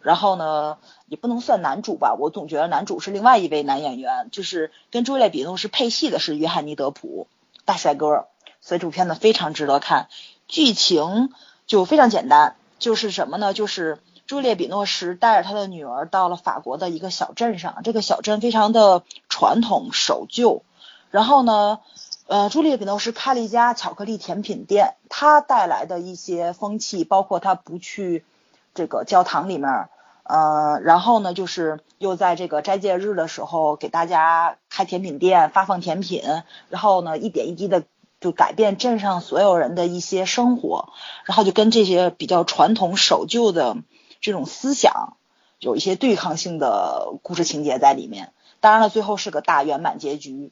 [0.00, 7.26] 然后呢，也不能算男主吧，我总觉得男主是另外一位男演员，就是跟朱丽叶·比诺什配戏的是约翰尼·德普，
[7.64, 8.26] 大帅哥。
[8.60, 10.08] 所以这部片子非常值得看。
[10.48, 11.32] 剧情
[11.66, 13.52] 就非常简单，就是什么呢？
[13.52, 20.62] 就是朱丽叶·比诺什带着他的女儿到了法国的一个小镇上，这个小镇非常的传统守旧。
[21.10, 21.78] 然后呢，
[22.26, 28.24] 呃，朱丽叶·比诺什开了一家巧克力甜品店，他带来的一些风气，包括他不去
[28.74, 29.88] 这个教堂里面。
[30.24, 36.24] 呃，然后呢，就是又在这个斋戒日的时候给大家开甜品店，发放甜品，
[36.68, 37.84] 然后呢，一点一滴的
[38.20, 40.88] 就改变镇上所有人的一些生活，
[41.24, 43.76] 然后就跟这些比较传统守旧的
[44.20, 45.16] 这种思想
[45.58, 48.32] 有一些对抗性的故事情节在里面。
[48.60, 50.50] 当然了，最后是个大圆满结局。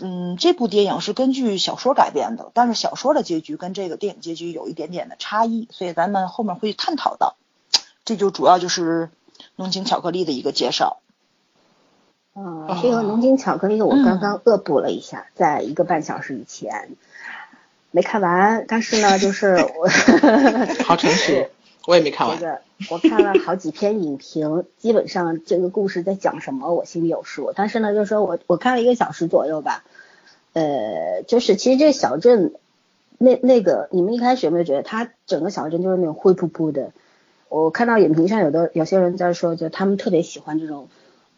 [0.00, 7.36] 嗯，这部电影是根据小说改编的，但是小说的结局跟这个电影结局有一点点的差异，所以咱们后面会探讨到。
[8.04, 9.10] 这就主要就是
[9.56, 11.00] 浓情巧克力的一个介绍。
[12.40, 16.90] 嗯，这个浓金巧克力我刚刚恶补了一下，在一个半小时以前
[17.90, 19.88] 没看完，但是呢，就是我
[20.86, 21.50] 好诚实，
[21.84, 22.38] 我也没看完。
[22.38, 29.82] 这个我看了好几篇影评，基本上这个故事在讲什么我心里有数，但是呢，就是说我我看了一个小时左右吧，
[30.52, 32.52] 呃，就是其实这个小镇
[33.18, 36.92] 那那个你们一开始有没有觉得它整个小镇就是那种灰扑扑的？
[37.48, 40.86] 我看到影评上有的有些人在说，就他们特别喜欢这种啊、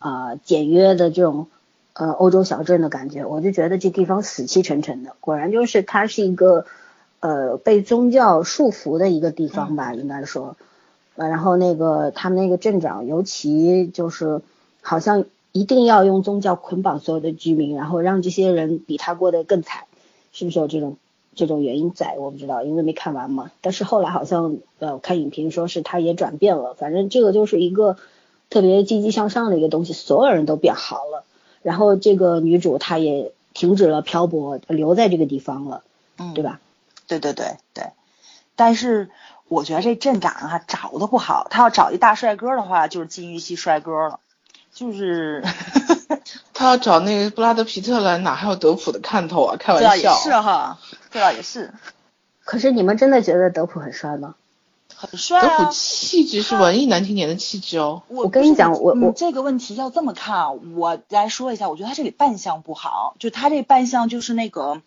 [0.01, 1.47] 呃简约的这种
[1.93, 5.15] 呃欧洲小镇的感觉，我就觉得这地方死气沉沉的。
[5.21, 6.67] 果然就是它是一个
[7.21, 10.57] 呃被宗教束缚的一个地方吧，应该说。
[11.17, 14.41] 呃，然后那个他们那个镇长，尤其就是
[14.81, 19.83] 好像一定要用宗教捆绑所有的居民，然后让这些人比他过得更惨，
[20.33, 20.97] 是不是有这种
[21.35, 22.17] 这种原因在？
[22.17, 23.51] 我不知道，因为没看完嘛。
[23.61, 27.99] 但是后来好像呃，看影评说是他也转变了，反正这个就是一个
[28.51, 31.25] 特别积极向上的一个东西，所有人都变好了。
[31.63, 35.83] 然后这个女主她也停止了漂泊，留在这个地方了，
[36.19, 36.61] 嗯，对吧？
[37.07, 37.91] 对对对对，
[38.57, 39.11] 但是
[39.49, 44.21] 我觉得这镇长啊找的不好，他要找一大帅哥的话，就是金鱼系帅哥了，
[44.73, 45.45] 就是
[46.55, 49.57] 他要找那个布拉德皮特来，哪还有德普的看头啊？
[49.59, 50.23] 开这倒也玩笑。
[50.23, 50.79] 是哈，
[51.11, 51.73] 这倒也是
[52.45, 54.35] 可是你们真的觉得德普很帅吗？
[55.01, 55.73] 很帅德啊普。
[55.73, 58.03] 气质是文艺男青年的气质哦。
[58.09, 64.83] 我我跟你讲我我嗯这个问题要这么看啊，我来说一下，我觉得他这里扮相不好，就他这扮相就是那个。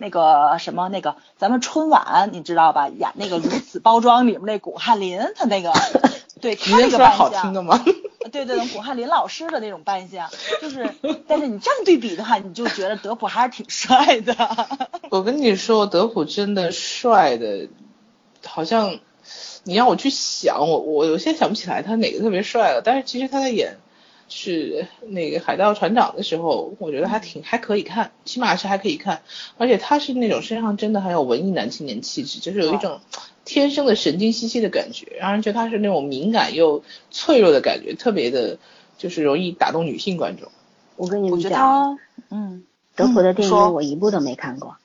[0.00, 2.88] 那个什么，那个咱们春晚你知道吧？
[2.88, 5.72] 演那个如此包装里面那巩汉林，他那个，
[6.40, 7.82] 对你他那个扮相，听的吗？
[8.30, 10.30] 对对对，古汉林老师的那种扮相，
[10.62, 10.94] 就是，
[11.26, 14.36] 但是你这样对比的话，你就觉得德普还是挺帅的。
[15.10, 17.66] 我跟你说，德普真的帅的，
[18.46, 19.00] 好像
[19.68, 22.80] 你让我去想，我我我现在想不起来他哪个特别帅了。
[22.82, 23.76] 但是其实他在演
[24.30, 29.20] 是那个海盗船长的时候，我觉得还挺还可以看，起码是还可以看。
[29.58, 33.02] 而且他是那种身上真的很有文艺男青年气质，就是有一种
[33.44, 38.56] 天生的神经兮兮的感觉，让人觉得他是那种敏感又脆弱的感觉，特别的，
[38.96, 40.50] 就是容易打动女性观众。
[40.96, 41.98] 我跟你我觉得们讲，
[42.30, 42.64] 嗯，
[42.96, 44.78] 德普的电影我一部都没看过，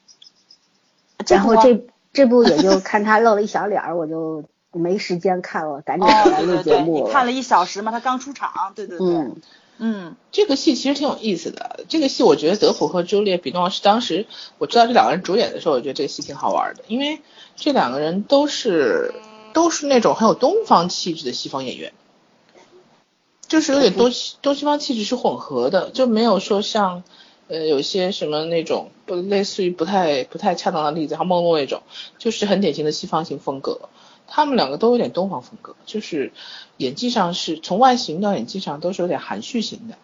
[1.26, 4.44] 然后这这部也就看他露了一小脸儿，我就
[4.74, 9.36] 没时间看了，赶紧哦，来录对对对，节目你看了一小时嘛，他刚出场，对对对，嗯，
[9.78, 11.82] 嗯，这个戏其实挺有意思的。
[11.90, 14.26] 这个戏我觉得德普和朱丽叶·比诺是当时
[14.58, 17.20] 我知道这两个人主演的时候，我觉得这个戏挺好玩的，因为
[17.56, 19.14] 这两个人都是
[19.54, 21.94] 都是那种很有东方气质的西方演员，
[23.48, 27.04] 就是有点东西东西方气质是混合的，就没有说像
[27.48, 31.84] 呃有些什么那种不类似于不太不太恰当的例子，像梦露那种，
[32.18, 33.90] 就是很典型的西方型风格。
[34.36, 36.34] 他们两个都有点东方风格，就是
[36.78, 39.96] 演技上是从外形到演技上都是有点含蓄型的。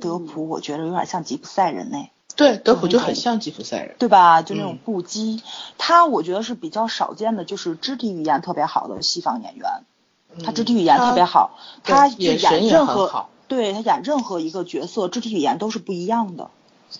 [0.00, 2.08] 德普我觉得有点像吉普赛人呢。
[2.34, 3.96] 对，德普就很像吉普赛人。
[3.98, 4.40] 对吧？
[4.40, 5.42] 就那种嗯不羁，
[5.76, 9.68] 他我觉得是比较少见的，就是肢体语言特别好的西方演员。
[10.42, 16.50] 他肢体语言特别好，对他演任何对他演任何一个角色，肢体语言都是不一样的，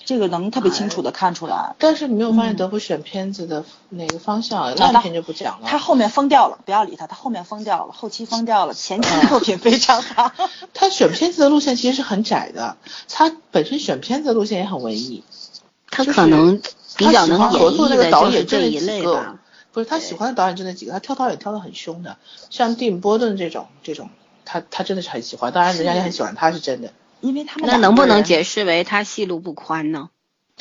[0.05, 1.74] 这个能特别清楚的看出来。
[1.78, 4.74] 但是你没有发现嗯德普选片子的哪个方向？
[4.76, 5.66] 烂片就不讲了。
[5.66, 10.33] 他后面疯掉了，不要理他，他后面疯掉了，后期疯掉了，前期作品非常好。
[10.74, 12.76] 他选片子的路线其实是很窄的，
[13.09, 15.22] 他本身选片子的路线也很文艺。
[15.90, 16.61] 他就可能
[16.96, 19.38] 比较能他喜欢合作那个导演就那这一几个类吧。
[19.72, 22.16] 不是他喜欢的导演就那几个，他挑导演挑的很凶的，
[22.50, 24.11] 像蒂姆·波顿这种这种，
[24.44, 26.92] 他他真的是很喜欢，当然人家也很喜欢他是真的。
[27.23, 28.43] 因为他们那能不能解？
[28.45, 30.11] 释为他戏路不宽呢？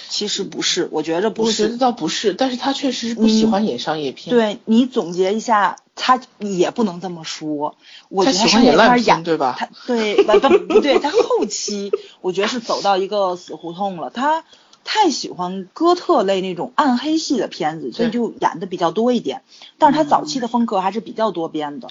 [0.09, 1.77] 其实不是，我觉着不是我觉得。
[1.77, 7.75] 倒不是，但是他确实是不喜欢演商业片。，对你总结一下，他也不能这么说。
[8.09, 9.55] 我觉得他喜欢演烂片，商业演对吧？
[9.59, 14.09] 他对不不不对，他后期 我觉得是走到一个死胡同了。
[14.09, 14.43] 他
[14.83, 19.41] 太喜欢哥特类那种暗黑系的片子，所以就演的比较多一点。
[19.77, 21.89] 但是他早期的风格还是比较多变的。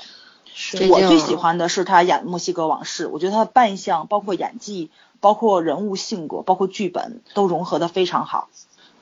[0.90, 8.48] 我最喜欢的是他演《墨西哥往事》，我觉得他的扮相、包括演技、包括人物性格、包括剧本都融合的非常好。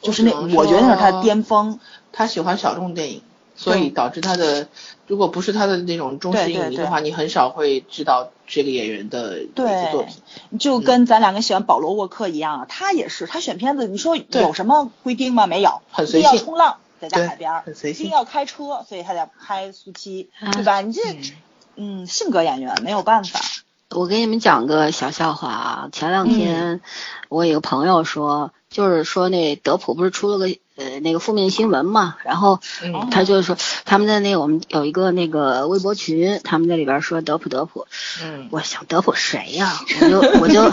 [0.01, 1.81] 就是那我我觉得那是他的巅峰。
[2.13, 3.23] 他喜欢小众电影，
[3.57, 4.69] 所以导致他的，
[5.07, 10.59] 如果不是他的那种忠实影迷的话，你很少会知道这个演员的一些对作品。
[10.59, 15.47] 就跟咱两个喜欢保罗沃克一样，他也是，他选片子，你说有什么规定吗？
[15.47, 20.81] 没有，很随性要冲浪，在家对海边儿，很随性一定要开车，所以他得拍苏七，啊对吧？
[20.81, 21.03] 你这
[21.79, 23.41] 嗯嗯，性格演员没有办法。
[23.91, 25.89] 我给你们讲个小笑话啊！
[25.93, 26.83] 前两天
[27.31, 37.87] 我有个朋友说，就是说那德普不是出了个呃那个负面新闻嘛，然后嗯他就是说他们在那个我们有一个那个微博群，他们在里边说德普德普，
[38.23, 40.71] 嗯，我想德普谁呀、我就我就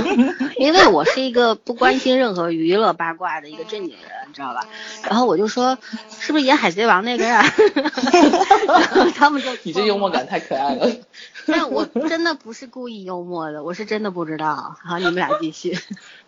[0.58, 4.68] 因为我是一个不关心任何娱乐八卦的一个正经人，你知道吧？
[5.04, 5.78] 然后我就说
[6.20, 7.44] 是不是演海贼王那个呀？
[9.16, 10.88] 他们就你这幽默感太可爱了。
[11.48, 14.76] 但我真的不是故意幽默的，我是真的不知道。
[14.84, 15.78] 好，你们俩继续。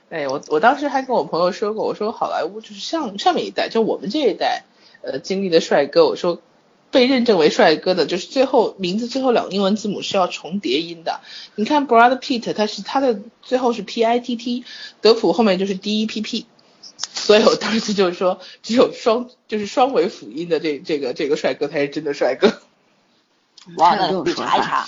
[0.10, 4.64] 哎，我我当时还跟我朋友说过，我说好莱坞就是上上面一代，就我们这一代，
[5.02, 6.42] 呃，经历的帅哥，我说
[6.92, 11.20] 被认证为帅哥的，就是最后名字最后两个英文字母是要重叠音的。
[11.56, 14.64] 你看 Brad Pitt，他是他的最后是 P I T T，
[15.02, 16.46] 德普后面就是 D E P P，
[17.14, 22.62] 所以我当时就是说，只有双就是双尾辅音的这这个这个帅哥才是真的帅哥。
[23.78, 24.88] 哇，还有这那得种说法查一查。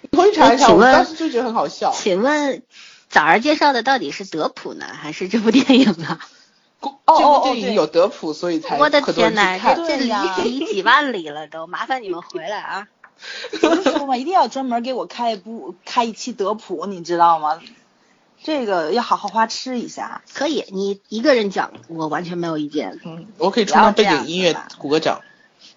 [0.00, 1.92] 你回去查一查，我当时就觉得很好笑。
[1.94, 2.64] 请问
[3.08, 6.20] 早儿介绍的到底是德普呢，还是这部电影啊？
[6.80, 9.76] 这哦哦部电影对有德普，所以才我的天呐，去看。
[9.76, 10.10] 这这离
[10.42, 12.88] 题几万里了都，麻烦你们回来啊！
[13.60, 17.60] 不是说嘛，一定要专门给我开一部开一期德普，你知道吗？
[18.42, 20.22] 这个要好好花痴一下。
[20.34, 25.22] 可以，你一个人讲，我完全没有意见，嗯，我可以充当背景音乐鼓个掌。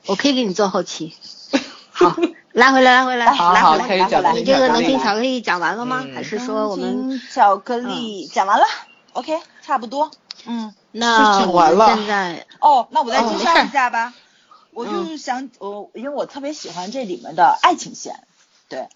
[0.06, 1.14] 我可以给你做后期。
[1.92, 2.16] 好，
[2.60, 3.88] 拉回来，拉回来，好好拉回来。
[3.88, 6.04] 开始讲你这个能听巧巧克力讲完了吗？
[6.06, 8.66] 嗯还是说我们金巧克力讲完了
[9.14, 10.12] ？OK，差不多。
[10.46, 14.14] 嗯，那我们讲完了现在哦，那我再介绍一下吧。
[14.72, 18.24] 我就是想，我因为我特别喜欢这里面的爱情线，
[18.68, 18.90] 对，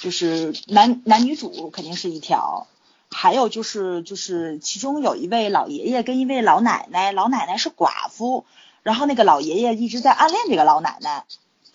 [0.00, 2.66] 就是男男女主肯定是一条，
[3.10, 8.44] 还有就是就是其中有一位老爷爷跟一位老奶奶，老奶奶是寡妇，
[8.82, 11.24] 然后那个老爷爷一直在暗恋这个老奶奶。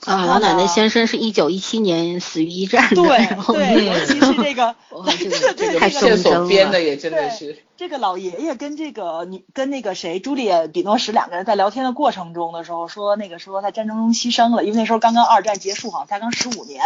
[0.06, 4.76] 啊，老奶奶先生是一九一七年死于一战的，对对，尤其是这个
[5.58, 6.82] 这个太这线索编的。
[6.82, 16.82] 也真的是，这个老爷爷跟这个女跟那个谁朱丽叶·比诺什两个人在聊天的过程中的时候，说那个说在战争中牺牲了，因为那时候刚刚二战结束，好像才刚十五年。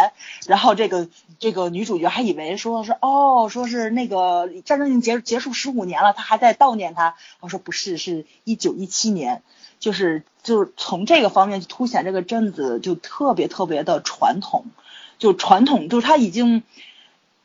[0.48, 1.08] 然后这个
[1.38, 7.14] 这个女主角还以为说是哦，说是那个战争已经结结束十五年了，她还在悼念他。
[7.38, 9.42] 我说不是，是一九一七年，
[9.78, 14.66] 就是就是从这个方面去凸显这个镇子就特别特别的传统，
[15.18, 16.62] 就传统就是他已经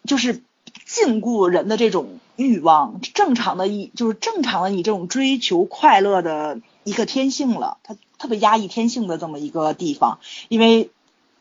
[0.05, 0.43] 就是
[0.85, 10.19] 禁锢人的这种欲望，正常的一就是正常的你这种追求快乐的一个天性了，它特别压抑天性的这么一个地方。
[10.47, 10.89] 因为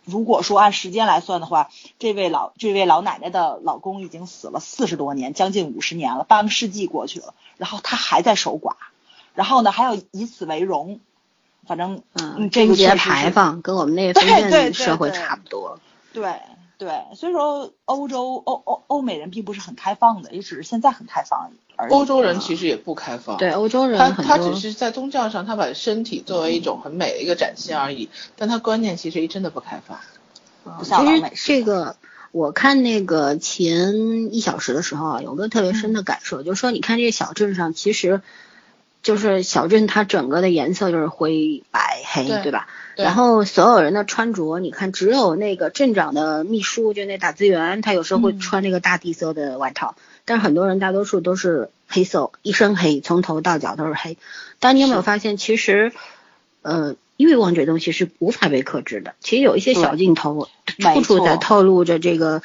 [0.04, 1.68] 如果说按时间来算的话，
[1.98, 8.74] 这位老这位老奶奶的老公已经死了四十多年，将近五十年了，半个世纪过去了，然后她还在守寡，
[9.38, 10.98] 然后呢还要以此为荣，
[11.64, 15.78] 反正嗯，这个节牌坊跟我们那 个封建社会差不多。
[16.12, 16.32] 对。
[16.76, 21.92] 对，所以说欧洲欧欧欧美人并不是很开放的，也只是现在很开放而已。
[21.92, 23.36] 欧洲人其实也不开放。
[23.36, 29.98] 对，欧洲人他他只是在宗教上，他把身体作为一种很美的一个展现而已，但他观念其实真的不开放。
[30.78, 31.96] 不像老美这个，
[32.30, 38.22] 我看那个前一小时的时候啊，有个特别深的感受，就是说，你看这个小镇上，其实
[39.08, 42.68] 就是小镇它整个的颜色就是灰白黑，对吧？
[42.94, 49.96] 然后所有人的穿着，你看，只有那个镇长的秘书，就那打字员，他有时候会穿那个大地色的外套。
[50.26, 54.18] 但是很多人大多数都是黑色，一身黑，从头到脚都是黑。
[54.58, 55.92] 但你有没有发现，其实，
[56.60, 59.14] 呃，欲望这东西是无法被克制的。
[59.20, 62.42] 其实有一些小镜头，处处在透露着这个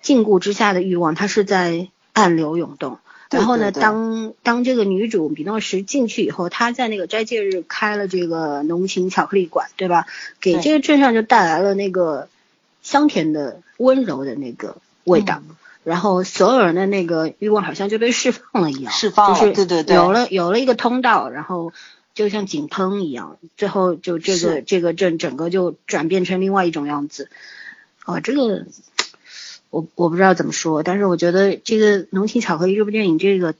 [0.00, 2.98] 禁锢之下的欲望，它是在暗流涌动。
[3.32, 10.06] 然后呢，当当这个女主比诺什进去以后，她在那个斋戒日开了这个浓情巧克力馆，对吧？
[10.40, 12.28] 给这个镇上就带来了那个
[12.82, 15.42] 香甜的、温柔的那个味道。
[15.84, 21.72] 然后所有人的那个欲望好像就被释放了一样，释放了，对对对，有了有了一个通道，然后
[22.14, 27.28] 就像井喷一样，最后就这个这个镇整个就转变成另外一种样子。
[28.04, 28.66] 哦，这个。
[29.72, 33.54] 我我不知道怎么说，但是我觉得这个《浓情巧克力》这部电影，这个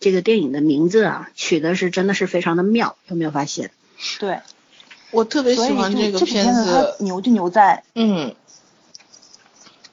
[0.00, 3.70] 这个电影的名字啊，取的是真的是非常的妙，有没有发现？
[4.18, 4.40] 对，
[5.10, 6.96] 我特别喜欢这个片子。
[7.00, 8.34] 牛就牛在，嗯，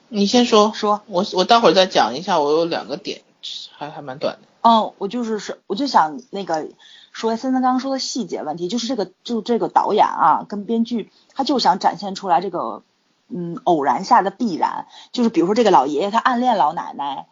[0.08, 3.20] 你先说说，我我待会儿再讲一下，我有两个点，
[3.76, 4.48] 还还蛮短的。
[4.62, 6.66] 哦，我就是是，我就想那个
[7.12, 12.82] 说森森刚刚说的细节问题，就是这个就这个导演啊跟编剧，他就想展现出来这个。
[13.28, 17.26] 嗯，偶然下的必然，就是比如说这个老爷爷他暗恋老奶奶，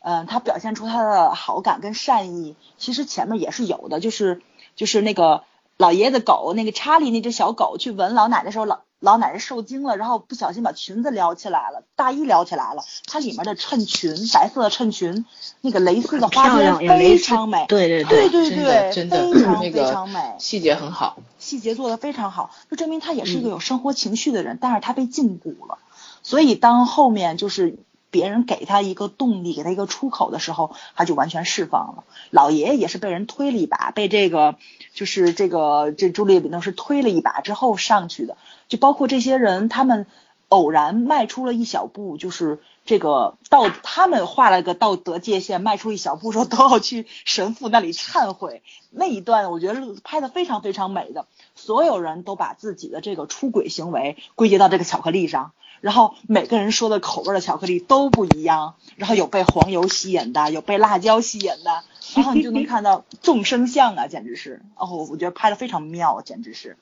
[0.00, 4.40] 嗯，他表现出他的好感跟善意，其实前面也是有的，就是
[4.76, 5.44] 就是那个
[5.76, 15.26] 老爷爷的狗，那个查理那只小狗去闻老奶奶时候，老老奶奶受惊了，然后不小心把裙子撩起来了，大衣撩起来了，它里面的衬裙，白色的衬裙，
[15.60, 21.18] 那个蕾丝的花边非常美，对对对对对，真的非常非常美，细节很好。
[21.36, 25.78] 细节做的非常好，就证明他也是一个有生活情绪的人，但是他被禁锢了，
[26.22, 27.78] 所以当后面就是
[28.12, 32.04] 别人给他一个动力，给他一个出口的时候，他就完全释放了。
[32.30, 34.54] 老爷爷也是被人推了一把，被这个
[34.94, 38.36] 就是这个这朱丽叶·比诺是推了一把之后上去的，
[38.68, 40.06] 就包括这些人，他们
[40.48, 42.60] 偶然迈出了一小步，就是。
[42.84, 48.60] 这个道，他们画了个道德界限，迈出一小步，说都要去神父那里忏悔。
[48.90, 55.52] 那一段我觉得拍的非常非常美的，所有人都把自己的这个出轨行为归结到这个巧克力上，
[55.82, 61.82] 然后每个人说的口味的巧克力都不一样，然后有被黄油吸引的，有被辣椒吸引的，
[62.16, 66.78] 然后你就能看到众生相啊，简直是哦，我觉得拍的非常妙，简直是。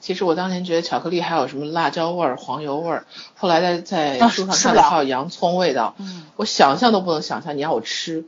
[0.00, 5.94] 其实我当年觉得巧克力还有什么辣椒味儿、黄油味儿，后来在在书上看到还有洋葱味道，
[6.36, 7.56] 我想象都不能想象。
[7.56, 8.24] 你让我吃，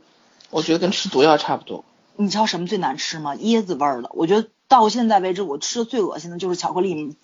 [0.51, 1.83] 我觉得跟吃毒药差不多。
[2.17, 3.35] 你知道什么最难吃吗？
[3.35, 4.09] 椰子味儿的。
[4.13, 7.15] 我觉得到现在为止，我吃的最恶心的就是巧克力，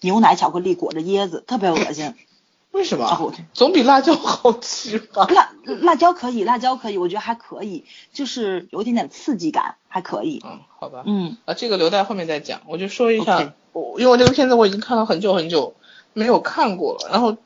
[0.00, 2.14] 牛奶巧克力裹着椰子，特别恶心。
[2.72, 3.32] 为什么？
[3.54, 5.26] 总比辣椒好吃吧？
[5.28, 10.42] 辣辣椒可以，辣椒可以，我觉得还可以，就是有一点点刺激感，还可以。
[10.44, 11.02] 嗯，好吧。
[11.06, 12.60] 嗯，啊，这个留在后面再讲。
[12.66, 15.74] 我就说一下，我因为我这个片子我已经看了很久很久，
[16.12, 17.08] 没有看过了。
[17.10, 17.38] 然后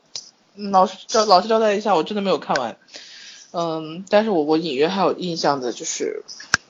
[0.55, 2.75] 老师交老师交代一下，我真的没有看完。
[3.53, 6.23] 嗯，但是我我隐约还有印象的，就是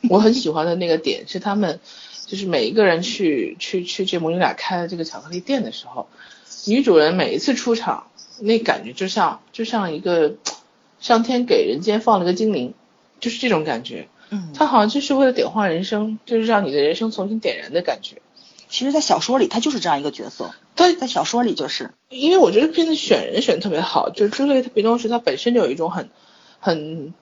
[0.08, 1.80] 我很喜欢的那个点是他们，
[2.26, 6.08] 就是每一个人去去去这母女俩开的这个巧克力店的时候，
[6.66, 8.08] 女主人每一次出场。
[8.44, 10.34] 那感觉就像就像一个
[11.00, 12.74] 上天给人间放了个精灵，
[13.20, 14.08] 就是这种感觉。
[14.32, 18.20] 嗯，她好像就是为了点化人生，就是让你的人生重新点燃的感觉。
[18.68, 20.56] 其实，在小说里她就是这样一个角色。
[20.76, 21.92] 对，在小说里就是。
[22.10, 26.10] 因为我觉得片子选人选特别好，就是朱莉叶·比诺什她本身就有一种很
[26.60, 27.14] 很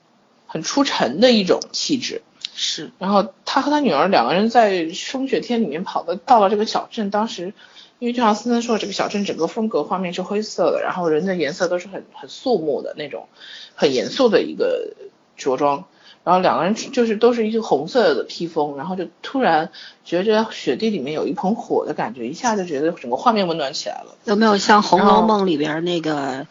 [0.47, 2.21] 很出尘的一种气质。
[2.61, 2.91] 是。
[2.99, 7.53] 然后他和他女儿两个人在风雪天里面跑的，到了这个小镇，当时。
[7.99, 13.27] 因为就像森森说，这个小镇整个风格画面是灰色的，然后人的颜色都是很很肃穆的那种，
[13.75, 14.93] 很严肃的一个
[15.35, 15.83] 着装，
[16.23, 19.69] 然后两个人就是都是一个红色的披风，然后就突然
[20.05, 24.15] 觉着雪地里面有一盆火的感觉，一下就觉得整个画面温暖起来了。
[24.23, 26.47] 有没有像《红楼梦》里边那个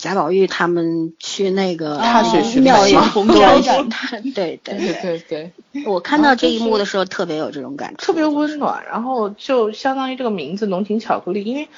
[0.00, 2.70] 贾宝玉他们去那个踏雪寻梅
[4.34, 4.94] 对对对
[5.28, 11.68] 对对，我看到这一幕的时候特别有这种感觉，特别温暖，然后就相当于这个名字“浓情巧克力”，因为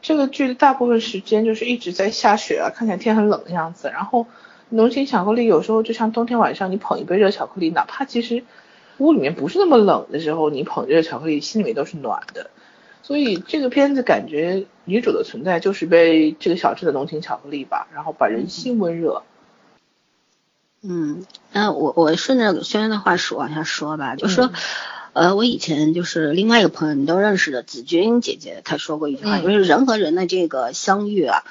[0.00, 3.90] 这个剧的大部分时间就是一直在下雪啊，看起来天很冷的样子。
[3.92, 4.26] 然后
[4.70, 8.44] 浓情巧克力有时候就像冬天晚上你捧一杯热巧克力，哪怕其实
[8.96, 12.48] 屋里面不是那么冷的时候，你捧热巧克力心里面都是暖的。
[13.02, 19.22] 所以这个片子感觉女主的存在就是被这个小镇的浓情巧克力吧，然后把人心温热。
[20.82, 24.52] 嗯，那我我顺着轩轩的话说往下说吧，就说，
[25.14, 31.44] 呃，我以前就是另外一个朋友，你都认识的子君姐姐，她说过一句话，嗯就是人和人的这个相遇啊，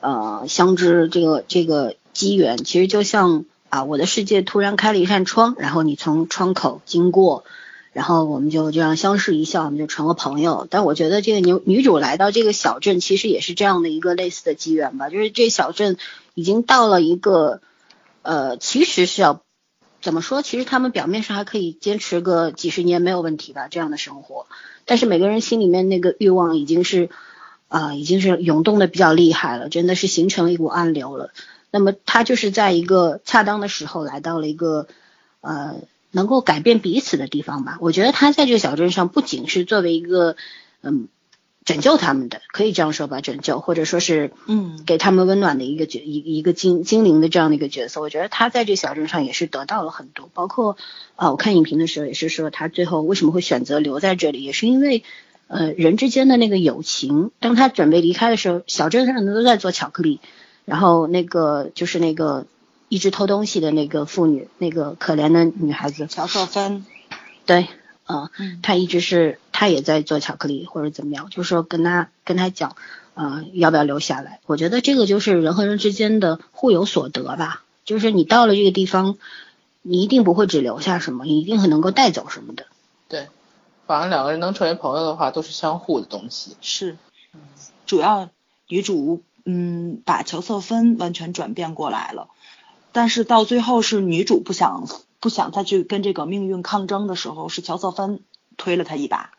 [0.00, 7.44] 呃，相知这个这个机缘，其实就像啊，我的世界突然开了一扇窗，然后你从窗口经过。
[7.92, 10.66] 然后我们就这样相视一笑，我们就成了朋友。
[10.70, 15.98] 但我觉得这个女女主来到这个小镇，其实也是这样的一个类似的机缘吧，就是这小镇
[16.32, 17.60] 已经到了一个，
[18.22, 19.42] 呃，其实是要
[20.00, 20.40] 怎么说？
[20.40, 24.46] 其实他们表面上还可以坚持个几十年没有问题吧，这样的生活。
[24.86, 27.10] 但是每个人心里面那个欲望已经是，
[27.68, 31.30] 啊、已经是涌动的比较厉害了，真的是形成了一股暗流了。
[31.70, 34.86] 那么他就是在一个恰当的时候来到了一个，
[35.42, 35.76] 呃。
[36.12, 37.78] 能够改变彼此的地方吧。
[37.80, 40.36] 我觉得他在这个小镇上不仅是作为一个
[40.82, 41.08] 嗯
[41.64, 48.00] 拯救他们的，可以这样说吧，拯救或者说是嗯给他们温暖的一个角一一个精精灵的这样的一个角色。
[48.00, 50.76] 我觉得他在这小镇上也是得到了很多，包括
[51.14, 55.04] 啊、我看影评的时候也是说他最后为什么会选择留在这里，也是因为
[55.46, 57.30] 呃人之间的那个友情。
[57.38, 60.18] 当他准备离开的时候，小镇上的都在做巧克力，
[60.64, 62.46] 然后那个就是那个。
[62.92, 66.84] 一直偷东西的那个妇女，那个可怜的女孩子，乔瑟芬，
[67.46, 67.66] 对，
[68.06, 72.76] 嗯、嗯她一直是她也在做巧克力或者怎么样，就是说跟她跟她讲，
[73.14, 74.40] 呃，要不要留下来？
[74.44, 79.16] 我觉得这个就是人和人之间的互有所得吧，就是你到了这个地方，
[79.80, 82.66] 你一定不会只留下什么，你一定很能够带走什么的。
[83.08, 83.28] 对，
[83.86, 86.58] 反正两个人能成为朋友的话，都是相互的东西。
[86.60, 86.98] 是，
[87.86, 88.28] 主要
[88.68, 92.28] 女主嗯把乔瑟芬完全转变过来了，
[92.92, 94.86] 但是到最后是女主不想
[95.20, 98.20] 不想再去跟这个命运抗争的时候，是乔瑟芬
[98.56, 99.30] 推了她一把，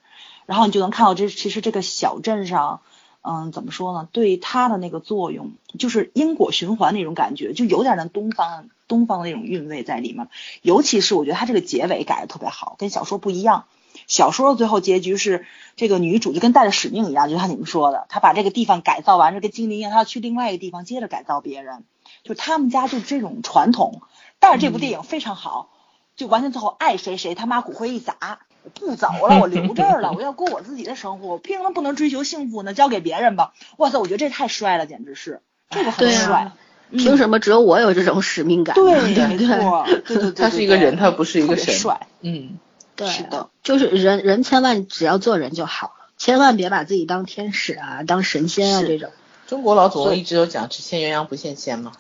[0.46, 2.82] 然后你就能看到这其实这个小镇上。
[3.26, 4.10] 嗯，怎么说呢？
[4.12, 10.28] 对她的那个作用，就是因果循环那种感觉，就有点那东方东方的那种韵味在里面。
[10.62, 13.64] 尤其是我觉得她这个结尾改的特别好，跟小说不一样。
[14.08, 15.46] 小说的最后结局是
[15.78, 21.86] 这个女主就跟带着使命一样，就像你们说的，她把这个地方改造完，这个精灵一样，她要去另外一个地方接着改造别人，
[22.24, 24.02] 就他们家就这种传统。
[24.40, 25.70] 但是这部电影非常好，
[26.16, 28.40] 就完全最后爱谁谁，他妈骨灰一撒，
[28.74, 32.74] 不走了， 我留这儿了，我要过我自己的生活，我凭什么不能追求幸福呢？
[32.74, 33.54] 交给别人吧。
[33.78, 36.52] 哇塞，我觉得这太帅了，简直是这个很对啊帅。
[36.92, 38.76] 凭什么只有我有这种使命感？
[38.76, 39.28] 对，对对？
[39.28, 41.66] 没错，对对对， 他是一个人，他不是一个神。
[41.66, 42.60] 特别帅，嗯，
[42.98, 49.10] 对，是的，就是人人千万只要做人就好了，千万别把自己当天使啊、当神仙啊这种。
[49.54, 51.92] 中国老祖宗一直都讲只羡鸳鸯不羡仙嘛。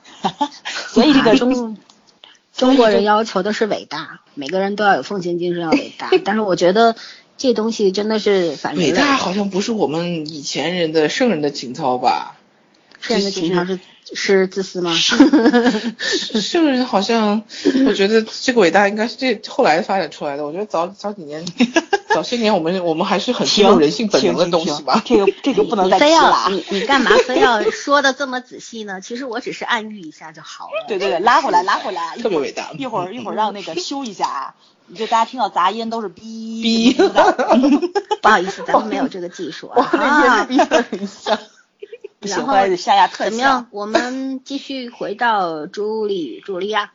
[0.89, 1.77] 所以这个中
[2.57, 6.09] 中国人要求的是伟大，每个人都要有奉献精神，要伟大。
[6.25, 6.95] 但是我觉得
[7.37, 12.37] 这东西真的是反人类伟大好像不是我们以前人的圣人的情操吧？
[13.01, 13.79] 圣人的情操是
[14.15, 14.95] 是自私吗？
[16.41, 17.43] 圣人好像，
[17.85, 20.43] 我觉得这个伟大应该是这后来发展出来的。
[20.43, 21.45] 我觉得早早几年、
[22.13, 25.01] 早些年我们我们还是很尊重人性本能的东西吧。
[25.05, 26.47] 这个这个不能你非要再提了啊。
[26.49, 29.01] 你你干嘛 非要说的这么仔细呢？
[29.01, 30.85] 其实我只是暗喻一下就好了。
[30.87, 34.55] 对对对，拉回来拉回来，特别伟大一会儿一会儿让那个修一下啊，
[34.87, 36.93] 你就大家听到杂音都是哔哔。
[38.21, 39.89] 不好意思，咱们没有这个技术我啊。
[39.93, 41.39] 那也是逼了一下。
[42.19, 43.67] 不行，然后回来得下下特效怎么样？。
[43.71, 46.91] 我们继续回到朱莉茱莉亚。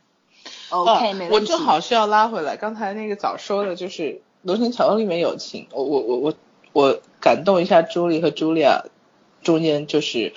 [0.71, 1.49] OK，没问题。
[1.49, 4.03] 正好是要拉回来，刚才那个早说的就是
[4.43, 6.35] 《流行巧克力》里面有情，我我我我
[6.73, 8.85] 我感动一下朱莉和茱莉亚
[9.43, 10.33] 中间就是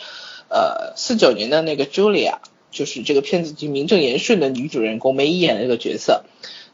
[0.50, 2.40] 呃四九年的那个茱莉亚，
[2.72, 6.24] 就是这个片子就名正言顺的女主人公梅姨演的这个角色。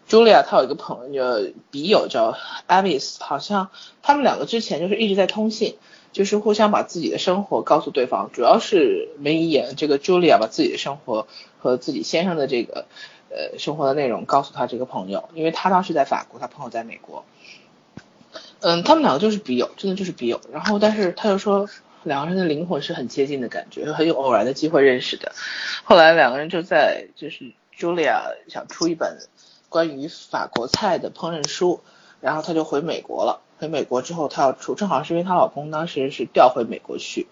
[0.09, 3.69] 茱莉亚她有一个朋友笔友叫 Avis，好像
[4.01, 5.75] 他们两个之前就是一直在通信，
[6.13, 11.27] 就是互相把自己的生活告诉对方，主要是梅姨演这个茱莉亚把自己的生活
[11.59, 12.85] 和自己先生的这个
[13.29, 17.25] 呃生活的内容告诉他这个朋友，因为他当时在法国，他朋友在美国。
[18.59, 20.41] 嗯，他们两个就是笔友，真的就是笔友。
[20.51, 21.69] 然后，但是他又说
[22.03, 25.31] 两个人的灵魂是很接近的感觉，很有偶然的机会认识的。
[25.83, 29.19] 后来两个人就在就是 Julia 想出一本
[29.69, 31.81] 关于法国菜的烹饪书，
[32.19, 33.41] 然后他就回美国了。
[33.59, 37.25] 回美国之后，他要出，正好是因为她老公当时是调回美国去，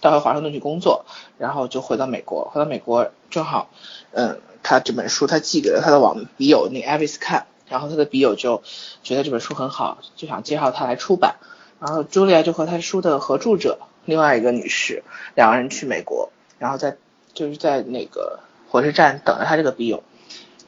[0.00, 1.04] 到回华盛顿去工作，
[1.38, 3.70] 然后就回到美国，回到美国正好，
[4.12, 8.62] 嗯，他这本书他寄给了他的网笔友那艾维斯看，然后他的笔友就
[9.02, 11.36] 觉得这本书很好，就想介绍他来出版，
[11.80, 15.02] 然后茱莉亚就和他书的合著者另外一个女士
[15.34, 16.96] 两个人去美国，然后在
[17.34, 20.02] 就是在那个火车站等着他这个笔友，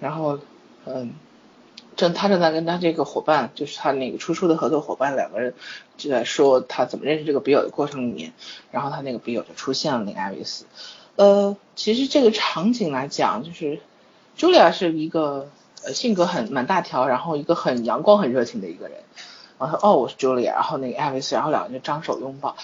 [0.00, 0.38] 然后
[0.84, 1.12] 嗯。
[1.98, 5.52] 正他正在跟他这个伙伴，就是他那个出书的合作伙伴，两个人
[5.96, 8.32] 就在说他怎么认识这个笔友的过程里面，
[8.70, 10.64] 然后他那个笔友就出现了，那个艾维斯。
[11.16, 13.80] 呃，其实这个场景来讲，就是
[14.38, 15.50] 茱莉亚是一个
[15.84, 18.98] 呃性格很蛮大条，然后一个很阳光很热情的一个人。
[19.58, 22.56] 然后哦，我是茱莉亚，然后那个艾维斯，然后两个人就张手拥抱。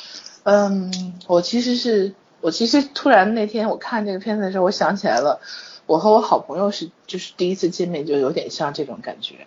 [0.45, 5.41] 嗯，我其实是我其实突然那天我看这个片子的时候，我想起来了。
[5.87, 9.47] 我和我好朋友是就是第一次见面就有点像这种感觉，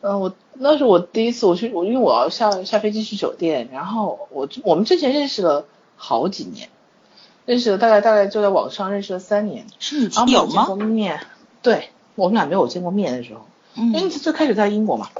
[0.00, 5.66] 嗯，我那是我第一次我去我因为我要下下飞机去酒店，然后我我们之前认识了
[5.96, 6.68] 好几年，
[7.44, 10.52] 认识了大概大概就在网上认识了三年，是你亲友吗？
[10.52, 11.20] 见过面，
[11.62, 13.46] 对我们俩没有见过面的时候，
[13.76, 15.10] 嗯因为最开始在英国嘛，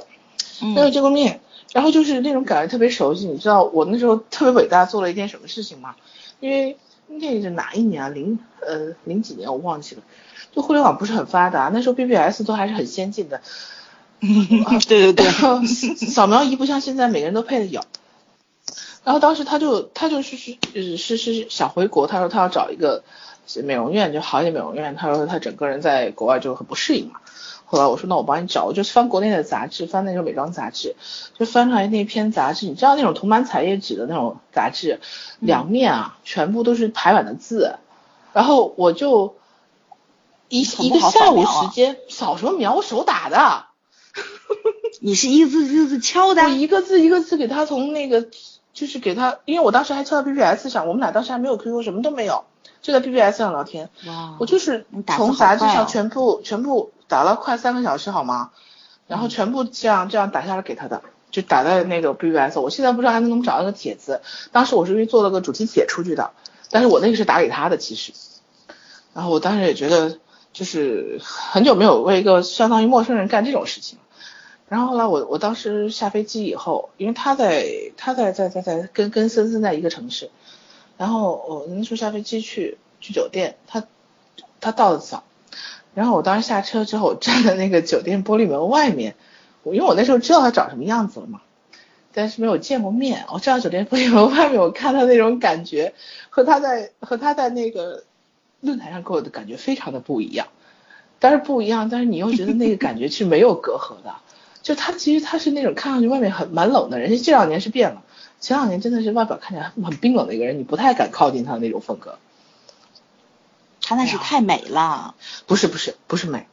[0.75, 1.41] 没有见过面，
[1.73, 5.95] 然后就是那种感觉特别熟悉，你知道我那时候特别伟大做了一件什么事情吗？
[6.39, 6.77] 因为
[7.07, 8.09] 那是哪一年啊？
[8.09, 10.01] 零呃零几年我忘记了。
[10.51, 13.41] 就互联网不是很发达，那时候 BBS 都还是很先进的。
[14.19, 15.31] 对对对，
[15.95, 17.81] 扫描仪不像现在每个人都配的有。
[19.03, 23.03] 然后当时他就他就是是是是想回国，他说他要找一个
[23.63, 24.95] 美容院，就好一点美容院。
[24.95, 27.19] 他说他整个人在国外就很不适应嘛。
[27.65, 30.95] 后来我说那我帮你找，我就翻国内的杂志，翻那种美妆杂志，
[31.37, 34.99] 就翻出来那篇杂志，你知道那种涂满彩页纸的那种杂志，
[35.39, 37.75] 两面啊全部都是排版的字，
[38.33, 39.35] 然后我就。
[40.49, 42.75] 一一个下午时间扫什么描？
[42.75, 43.65] 我手打的。
[45.01, 46.43] 你是一个字一个字敲的？
[46.43, 48.27] 我一个字一个字给他从那个，
[48.73, 52.45] 就是给他，因为我当时还敲到 BBS 上，我们俩当时还没有 QQ，什么都没有，
[52.81, 53.89] 就在 BBS 上聊天。
[54.07, 54.35] 哇！
[54.39, 58.49] 我就是从杂志上全部全部打了快三个小时，好吗？
[59.07, 62.57] 然后全部这样这样打下来给他的，就打在那个 BBS。
[62.57, 64.21] 我现在不知道还能不能找到那个帖子，
[64.51, 66.31] 当时我是因为做了个主题帖出去的，
[66.71, 68.13] 但是我那个是打给他的其实。
[69.13, 70.17] 然后我当时也觉得。
[70.57, 73.99] 就是很久没有为一个相当于陌生人干这种事情，
[74.67, 80.31] 然后后来我我当时下飞机以后，因为他在他在在在在跟跟森森在一个城市，
[80.97, 83.85] 然后我那时候下飞机去去酒店，他
[84.59, 85.25] 他到的早，
[85.93, 89.13] 然后我当时下车之后站在那个酒店玻璃门外面，
[89.61, 91.43] 我因为我那时候知道他长什么样子了嘛，
[92.15, 95.93] 但是没有见过面，我站在酒店玻璃门外面，我看他那种感觉
[96.31, 98.05] 和他在和他在那个。
[98.59, 100.47] 论坛上给我的感觉非常的不一样，
[101.19, 104.15] 但是不一样，但是你又觉得那个感觉是没有隔阂的，
[104.63, 108.03] 就他其实他是那种看上去外面很蛮冷的人，这两年是变了，
[108.39, 112.17] 前两年真的是外表看起来很冰冷的一个人，你不太敢靠近他的那种风格。
[113.81, 116.47] 他那是太美了，不是不是不是美，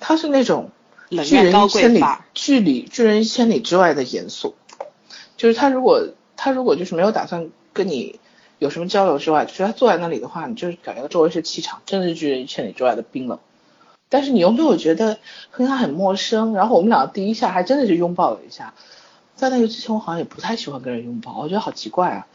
[0.00, 0.70] 他是那种
[1.10, 2.02] 拒人一千里
[2.34, 4.54] 距离拒人一千里之外的严肃，
[5.36, 8.18] 就是他如果他如果就是没有打算跟你。
[8.60, 13.40] 有什么交流之外，就是他坐在那里的话，你就是感觉到周围是气场，真的是拒人千里之外的冰冷。
[14.08, 15.18] 但是你又没有觉得
[15.50, 16.52] 跟他很陌生。
[16.52, 18.74] 然后我们俩第一下还真的是拥抱了一下。
[19.34, 22.26] 在那个之前，我好像也不太喜欢跟人拥抱，我觉得好奇怪啊。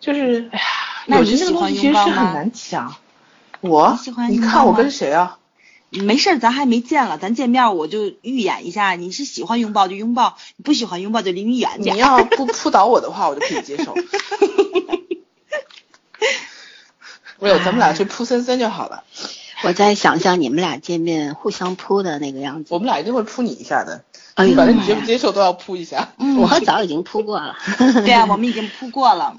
[0.00, 2.94] 就是哎呀，我觉得这个东西其实是很难讲。
[3.62, 3.98] 我，
[4.28, 5.38] 你看我跟谁啊？
[5.90, 8.96] 没事，咱还没见了，咱见面我就预演一下。
[8.96, 11.94] 你是喜欢拥抱就拥抱，你不喜欢拥抱就离你远点。
[11.94, 13.94] 你要不扑倒我的话，我就可以接受。
[17.44, 19.02] 没有，咱们俩去扑森森就好了。
[19.64, 22.72] 我在想象你们俩见面互相扑的那个样子。
[22.72, 24.02] 我们俩一定会扑你一下的。
[24.32, 26.08] 哎反正你接不接受都要扑一下。
[26.38, 27.54] 我早已经扑过了。
[28.02, 29.36] 对啊，我们已经扑过了。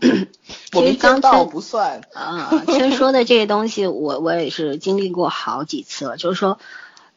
[0.73, 2.01] 我们刚到不算。
[2.13, 6.15] 啊，其实说的这些东西，我我也是经历过好几次了。
[6.15, 6.59] 就是说，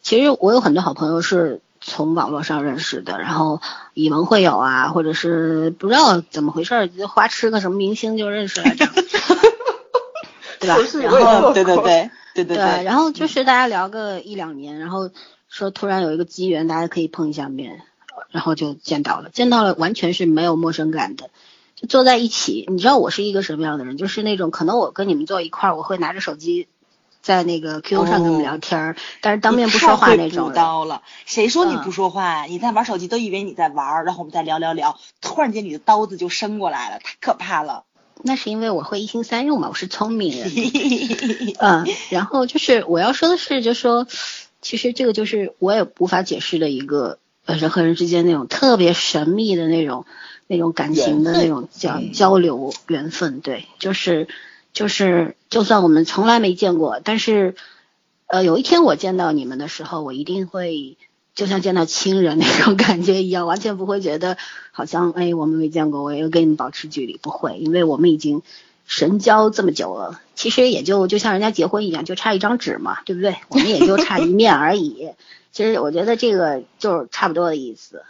[0.01, 3.61] 其实我有很多好朋友是从网络上认识的，然后
[3.93, 8.71] 以文会友啊，或者是不知道怎么回事，就花痴个什么明星就认识了。
[10.61, 10.77] 对吧？
[11.01, 15.11] 然后对对对对对对，然后就是大家聊个一两年，然后
[15.49, 17.83] 说突然有一个机缘，大家可以碰一下面，
[18.31, 21.31] 然后就见到了，见到了完全是没有陌生感的，
[21.75, 22.65] 就坐在一起。
[22.69, 23.97] 你知道我是一个什么样的人？
[23.97, 26.69] 就是那种可能我跟你们坐一块儿，我会拿着手机
[27.23, 30.53] 在那个 QQ 上跟你们聊天儿，但是当面不说话那种。
[30.53, 32.45] 刀了，谁说你不说话？
[32.45, 37.85] 你在玩手机都以为你在玩，然后我们再聊聊聊，突然间你的刀子就伸过来了，太可怕了。
[38.23, 40.51] 那是因为我会一心三用嘛，我是聪明人。
[41.59, 44.07] 嗯，然后就是我要说的是，就说
[44.61, 50.05] 其实这个就是我也无法解释的一个呃人和人之间那种特别神秘的那种
[50.47, 53.41] 那种感情的那种交交流缘分。
[53.41, 54.29] 对，就是
[54.73, 57.55] 就是就算我们从来没见过，但是
[58.27, 60.97] 呃有一天我见到你们的时候，我一定会
[61.39, 64.37] 就像见到亲人那种感觉一样，完全不会觉得
[64.73, 68.43] 好像哎我们没见过，我要跟你们保持距离，不会，因为我们已经
[68.89, 73.37] 神交这么久了，其实也就就像人家结婚一样，就差一张纸嘛，对不对？
[73.51, 75.11] 我们也就差一面而已。
[75.53, 78.03] 其实我觉得这个就是差不多的意思。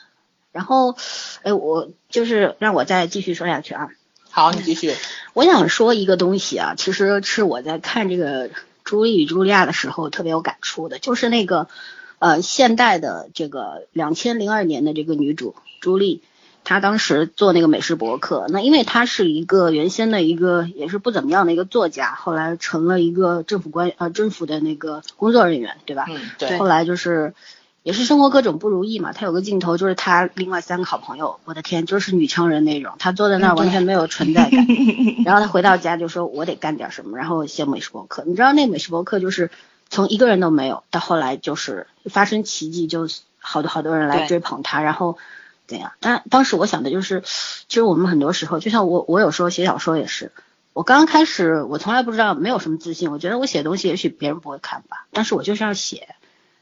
[0.51, 0.97] 然后，
[1.43, 3.91] 哎，我就是让我再继续说下去啊。
[4.31, 4.95] 好，你继续。
[5.35, 8.49] 我想说一个东西啊，其实是我在看这个
[8.85, 11.69] 《朱莉与茱莉亚》的时候特别有感触的，就是那个
[12.19, 16.23] 呃现代的这个两千零二年的这个女主朱莉，
[16.65, 26.07] 她当时做那个美食博客，那因为她是一个原先的一个也是不怎么样的一个作家，后来成了一个政府官呃政府的那个工作人员，对吧？
[26.09, 26.59] 嗯，对。
[26.59, 27.35] 后来就是
[27.85, 34.67] 也是生活各种不如意嘛，她有个镜头就是她另外三个好朋友，我的天，就是女强人那种，她坐在那儿完全没有存在感。
[35.25, 38.25] 然后她回到家就说我得干点什么，然后写美食博客。
[38.27, 39.51] 你知道那美食博客就是
[39.91, 43.09] 从一个人都没有，到后来就是发生奇迹，就
[43.39, 45.19] 好多好多人来追捧他，然后
[45.67, 45.93] 怎样？
[46.01, 50.33] 但当时我想的就是，其实我们很多时候，就像我我有时候写小说也是。
[50.75, 53.11] 我刚刚开始，我从来不知道，没有什么自信。
[53.11, 56.15] 我觉得我写东西也许别人不会看吧，但是我就是要写，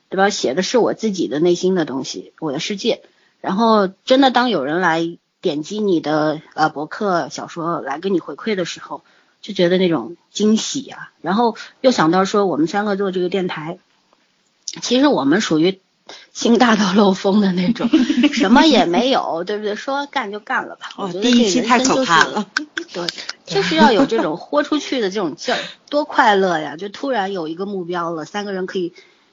[0.09, 0.31] 对吧？
[0.31, 3.03] 写的是我自己的内心的东西，我的世界。
[3.43, 9.03] 然后真的当有人来点击你的呃博客小说来给你回馈的时候，
[9.47, 11.13] 就觉得那种惊喜啊。
[11.21, 13.79] 然后又想到说我们三个做这个电台，
[14.83, 15.81] 其实我们属于
[16.33, 17.89] 心大到漏风的那种，
[18.33, 19.77] 什么也没有，对不对？
[19.77, 20.91] 说干就干了吧。
[20.97, 22.47] 我哦，觉得第一期太这人生就是可怕了。
[22.93, 23.07] 对，
[23.45, 26.77] 就是要有这种豁出去的这种劲儿，多快乐呀！
[26.77, 28.93] 就突然有一个目标了，三个人可以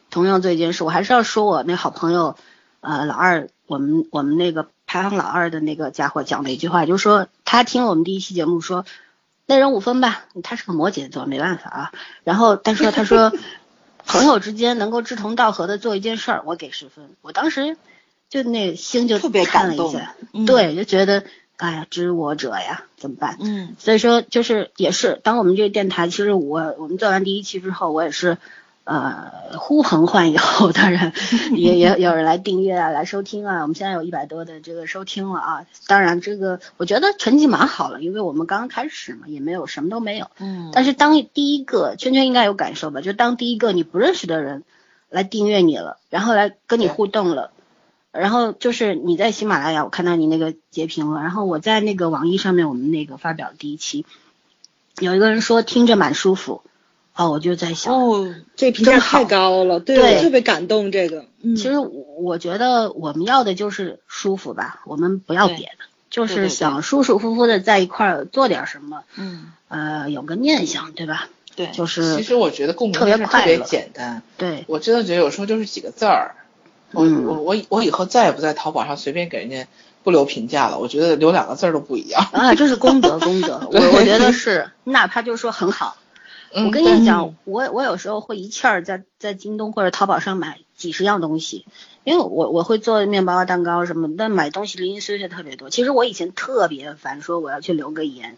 [0.09, 0.83] 同样做一件事。
[0.83, 2.35] 我还是要说我那好朋友，
[2.81, 8.85] 呃，老二，我们我们那个排行老二的那个家伙讲的一句话，就是说他听我们第一期节目说，
[9.45, 11.91] 内人五分吧，他是个摩羯座，没办法啊。
[12.23, 13.31] 然后他说他说
[14.05, 17.11] 朋友之间能够志同道合的做一件事儿，我给十分。
[17.21, 17.77] 我当时
[18.29, 21.23] 就那心就特别感动一下，嗯对，就觉得
[21.57, 23.37] 哎呀，知我者呀，怎么办？
[23.39, 28.37] 嗯所以说，就是也是，当我们这个电台，其实我我们做完第一期之后，我也是
[28.85, 30.41] 呃呼朋唤友，
[30.73, 31.13] 当 然
[31.51, 33.61] 也也有人来订阅啊，来收听啊。
[33.61, 35.65] 我们现在有一百多的这个收听了啊。
[35.87, 40.27] 当然，这个我觉得成绩蛮好了，因为我们刚刚开始嘛，也没有什么都没有。
[40.39, 44.63] 嗯，但是当第一个圈圈应该有感受吧，就当第一个你不认识的人
[45.09, 47.51] 来订阅你了，然后来跟你互动了，
[48.11, 54.05] 然后就是你在喜马拉雅我看到你那个截屏了，然后我在那个网易上面我们那个发表第一期，
[54.99, 56.63] 有一个人说听着蛮舒服，
[57.15, 61.25] 哦，我就在想，哦，这评价太高了，对对我特别感动这个。
[61.41, 61.89] 嗯，其实我
[62.19, 71.29] 我觉得我们要的就是舒服吧，我们不要别的，就是想舒舒服服的在一块儿做点什么，嗯，呃，有个念想，对吧？
[71.55, 76.35] 对，就是其实我觉得共鸣特别是特别快乐简单，对，我真的觉得有时候就是几个字儿。
[76.93, 79.67] 我嗯我我我以后再也不在淘宝上随便给人家
[80.03, 82.27] 不留评价了，我觉得留两个字儿都不一样。
[82.31, 85.97] 啊，这是功德，功德， 我我觉得是，哪怕就是说很好。
[86.55, 91.65] 嗯我跟你讲，我我有时候会一气儿在在京东或者淘宝上买几十样东西，
[92.03, 95.69] 因为我我会做面包啊、蛋糕什么的，但买东西零零碎碎特别多。
[95.69, 98.37] 其实我以前特别烦，说我要去留个言，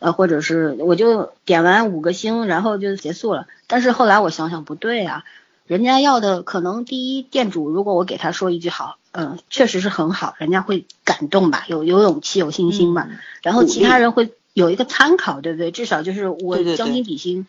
[0.00, 3.46] 呃，或者是我就点完五个星，然后就结束了。
[3.66, 5.24] 但是后来我想想不对啊，
[5.66, 13.06] 人家要的可能第一店主，如果我给他说一句好，嗯，确实是很好，人家会感动吧，有有勇气、有信心吧。
[13.10, 15.70] 嗯然后其他人会有一个参考，对不对？
[15.70, 17.46] 至少就是我将心比心，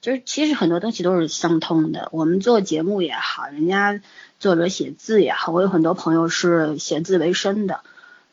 [0.00, 2.08] 就是其实很多东西都是相通的。
[2.12, 4.00] 我们做节目也好，人家
[4.38, 7.80] 作者写字也好，我有很多朋友是写字为生的，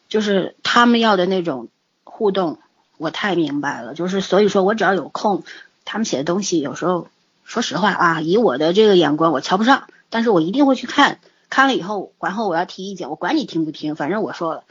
[0.08, 1.68] 就是他们要的那种
[2.04, 2.60] 互动，
[2.98, 3.94] 我太明白了。
[3.94, 5.44] 就是所以说我只要有空，
[5.84, 7.10] 他们写的东西有时候
[7.44, 14.64] 说实话啊，以我的这个眼光我瞧不上，但是我一定会去看，看了以后，然后我要提意见，我管你听不听，反正我说了。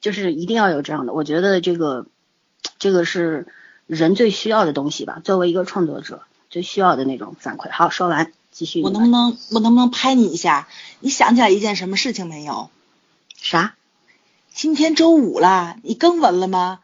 [0.00, 2.04] 就是一定要有这样的，我觉得这个
[2.78, 3.46] 这个是
[3.86, 7.70] 人最需要的东西吧，作为一个创作者最需要的那种反馈。
[7.70, 8.82] 好，说完，继续。
[8.82, 10.68] 我能不能我能不能拍你一下？
[11.00, 12.70] 你想起来一件什么事情没有？
[13.36, 13.74] 啥？
[14.54, 16.80] 今天周五了，你更文了吗？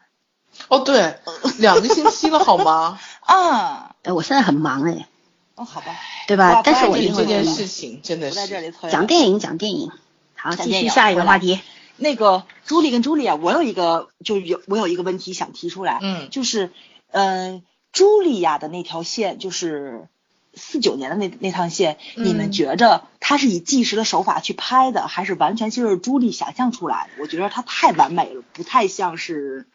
[0.67, 1.19] 哦，对，
[1.59, 2.99] 两个星期了好吗？
[3.21, 5.07] 啊，哎，我现在很忙哎，
[5.55, 5.95] 哦，好吧，
[6.27, 6.61] 对吧？
[6.63, 9.91] 但是我这件事情真的不在这是，讲电影，讲电影。
[10.35, 11.61] 好，继续下一个话题。
[12.01, 16.29] 那个朱莉跟朱莉啊，我有一个就有我有一个问题想提出来，嗯。
[16.31, 16.71] 就是
[17.11, 20.07] 呃，朱莉亚的那条线，就是
[20.53, 22.25] 四九年的那那趟线，嗯。
[22.25, 27.21] 你们觉着它是以纪实的手法去拍的，还是完全就是朱莉想象出来的？
[27.21, 29.67] 我觉得它太完美了，不太像是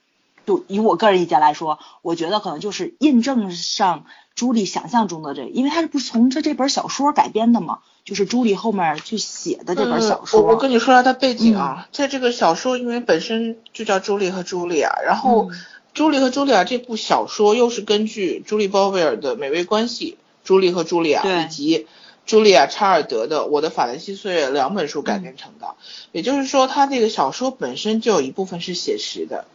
[0.44, 4.06] 就以我个人意见来说，我觉得可能就是印证上
[4.36, 7.78] 朱莉想象中的这，因为他是不是从这这本小说改编的嘛？
[8.04, 10.42] 就是朱莉后面去写的这本小说。
[10.42, 15.50] 我我跟你说下它背景啊，在这个小说因为本身就叫朱莉和朱莉亚，然后
[15.94, 21.86] 朱莉和朱莉亚这部小说又是根据朱莉鲍威尔的《美味关系》、朱莉和朱莉亚以及
[22.26, 25.74] 朱莉亚查尔德的《我的法兰西岁月》两本书改编成的。
[26.12, 29.46] 也就是说，它这个小说本身就有一部分是写实的。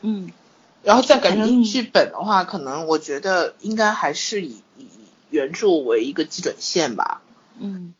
[0.00, 0.30] 嗯，
[0.82, 4.86] 然后再改成剧本的话，可能我觉得应该还是以以
[5.30, 7.22] 原著为一个基准线吧。
[7.58, 7.94] 嗯，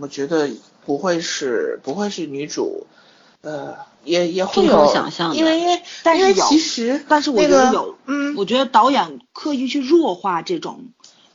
[0.00, 0.50] 我觉得
[0.86, 2.86] 不会是不会是女主，
[3.42, 10.86] 呃，也也会有想象，因为因为但是其实但是我觉得有，嗯，我觉得导演刻意去弱化这种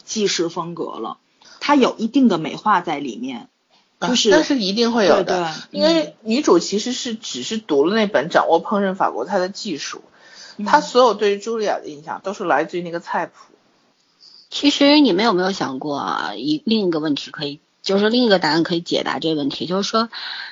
[0.03, 1.17] 纪实风格了，
[1.59, 3.49] 它有一定的美化在里面。
[4.01, 10.01] 就是，但是一定会有的，因为女主其实是只是读了那本掌握烹饪法国菜的技术，
[10.65, 13.33] 她所有对于茱莉亚的印象都是来自于那个菜谱。
[14.49, 16.33] 其实你们有没有想过啊？
[16.35, 20.09] 一另一个问题可以，就是另一个答案可以解答这个问题，就是说，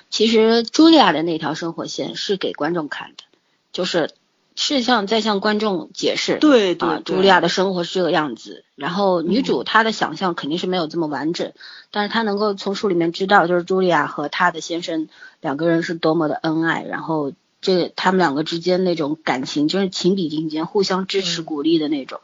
[0.09, 3.23] 其实茱莉亚的那条生活线是给观众看的，
[3.71, 4.11] 就是。
[4.53, 8.65] 是向在向观众解释，对对，茱莉亚的生活是这个样子。
[8.75, 11.53] 然后女主她的想象肯定是没有这么完整，
[11.89, 15.07] 但是她能够从书里面知道，就是茱莉亚和她的先生
[15.39, 17.31] 两个人是多么的恩爱，然后
[17.61, 22.19] 这他们两个之间那种感情就是情比金坚，互相支持鼓励的那种，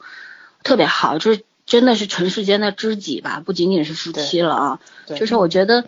[0.62, 4.80] 特别好，就是真的是尘世间的知己吧，不仅仅是夫妻了啊。
[5.16, 5.86] 就是我觉得。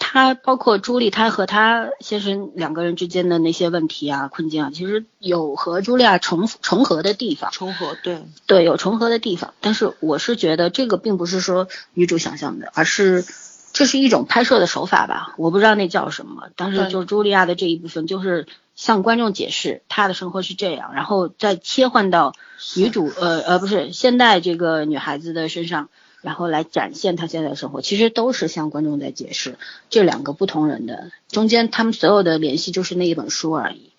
[0.00, 7.50] 他包括朱莉，他和他先生两个人之间的那些问题啊、困境啊，其实有和茱莉亚重重合的地方。
[7.50, 9.54] 重合，对对，有重合的地方。
[9.60, 13.24] 但是我是觉得这个并不是说女主想象的，而是
[13.72, 15.34] 这是一种拍摄的手法吧。
[15.36, 18.46] 我不知道那叫什么，但是就茱莉亚的这一部分，就是
[18.78, 22.32] 向观众解释她的生活是这样，然后再切换到
[22.76, 25.88] 女主呃呃不是现代这个女孩子的身上。
[26.20, 29.56] 然后来展现她现在的生活，其实都是向观众在解释
[29.88, 33.92] 这两个不同人的中间，他们所有的联系就是那一本书而已。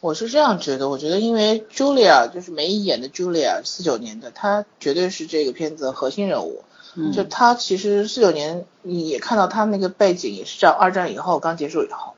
[0.00, 6.64] 我是这样觉得，我觉得因为 Julia 就是梅姨演的 Julia，四九年的，她绝对是这个片子的核心人物。
[6.94, 7.12] 嗯。
[7.12, 12.14] 就她其实四九年，你也看到她那个背景也是在二战以后刚结束以后。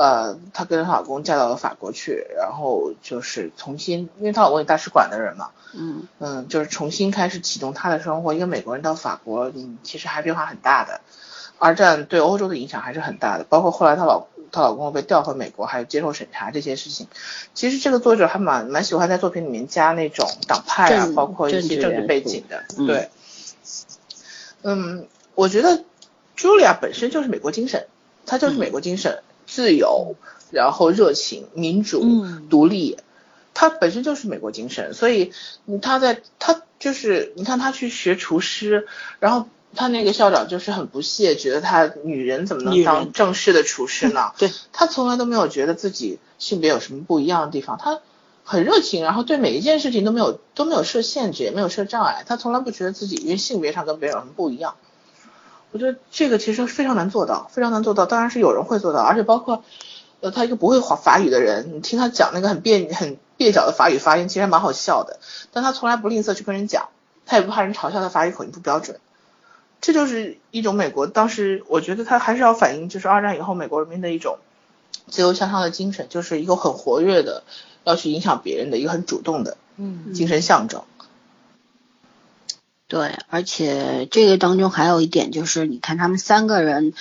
[0.00, 8.32] 呃，她跟她老公嫁到了法国去，然后就是重新，因为她老公是大使馆的人嘛，嗯嗯，就是重新开始启动她的生活。
[8.32, 11.02] 一个美国人到法国，嗯，其实还变化很大的。
[11.58, 17.06] 二战对欧洲的影响还是很大的，包括后来她老她老公被调回美国，还有接受审查这些事情。
[17.52, 23.10] 其实这个作者还蛮蛮喜欢在作品里面加那种党派啊，包括一些政治背景的，对。
[24.62, 25.84] 嗯，我觉得
[26.38, 27.86] 茱莉亚本身就是美国精神，
[28.24, 29.22] 她就是美国精神。
[29.50, 30.14] 自由，
[30.52, 32.96] 然后热情、民主、独立，
[33.52, 35.32] 他本身就是美国精神，所以
[35.82, 38.86] 他在他就是你看他去学厨师，
[39.18, 44.30] 然后他那个校长就是很不屑，觉得他女人怎么能当正式的厨师呢？
[44.38, 48.00] 对，他从来都没有觉得自己性别有什么不一样的地方，他
[48.44, 54.76] 很热情，然后对每一件事情都没有都没有设限制，也没有设障碍，他从来不觉得自己因为性别上跟别人有什么不一样。
[55.72, 58.06] 我觉得这个其实非常难做到，非常难做到。
[58.06, 59.62] 当然是有人会做到，而且包括，
[60.20, 65.18] 呃，他一个不会法法语的人，你听他讲那个很别很蹩脚的法语发音，其实还蛮好笑的。
[65.52, 66.88] 但他从来不吝啬去跟人讲，
[67.24, 68.98] 他也不怕人嘲笑他法语口音不标准。
[69.80, 74.38] 这就是一种美国当时，我觉得他还是要反映，就是二战以后美国人民的一种
[75.08, 77.44] 自由向上的精神，就是一个很活跃的，
[77.84, 80.82] 要去影响别人的一个很主动的，嗯，精神象征。
[82.90, 86.92] 对，而且这个当中还有一点就是，你看他们三个人，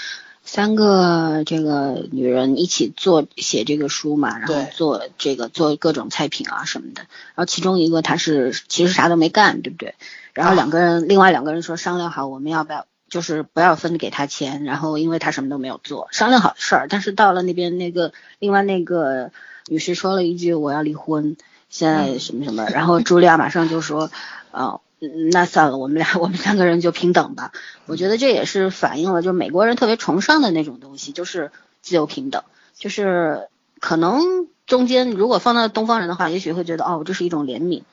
[0.44, 7.02] 三个这个女人一起做写这个书嘛，然后做这个做各种菜品啊什么的。
[7.02, 9.96] 然后其中一个他是其实啥都没干，对不对？
[10.36, 16.88] 然后两个人，另外两个人说商量好，我们要不要就是不要分给他钱，然后因为他什么都没有做，商量好的事儿。
[16.88, 19.32] 但是到了那边，那个另外那个
[19.66, 21.36] 女士说了一句我要离婚，
[21.68, 24.12] 现在什么什么，然后茱莉亚马上就说，
[24.52, 24.82] 哦。
[25.02, 27.54] 嗯，那算了，我们俩我们三个人就平等吧。
[27.86, 32.44] 我觉得这也是反映了，就美国人特别崇尚的那种东西，就是自由平等。
[32.76, 33.48] 就是
[33.80, 37.84] 可能中间如果放到东方人的话，也许会觉得哦，这是一种怜悯。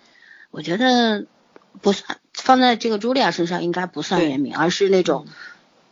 [0.51, 1.27] 我觉得
[1.81, 5.27] 不算，放在这个茱莉亚身上应该不算怜悯，而是那种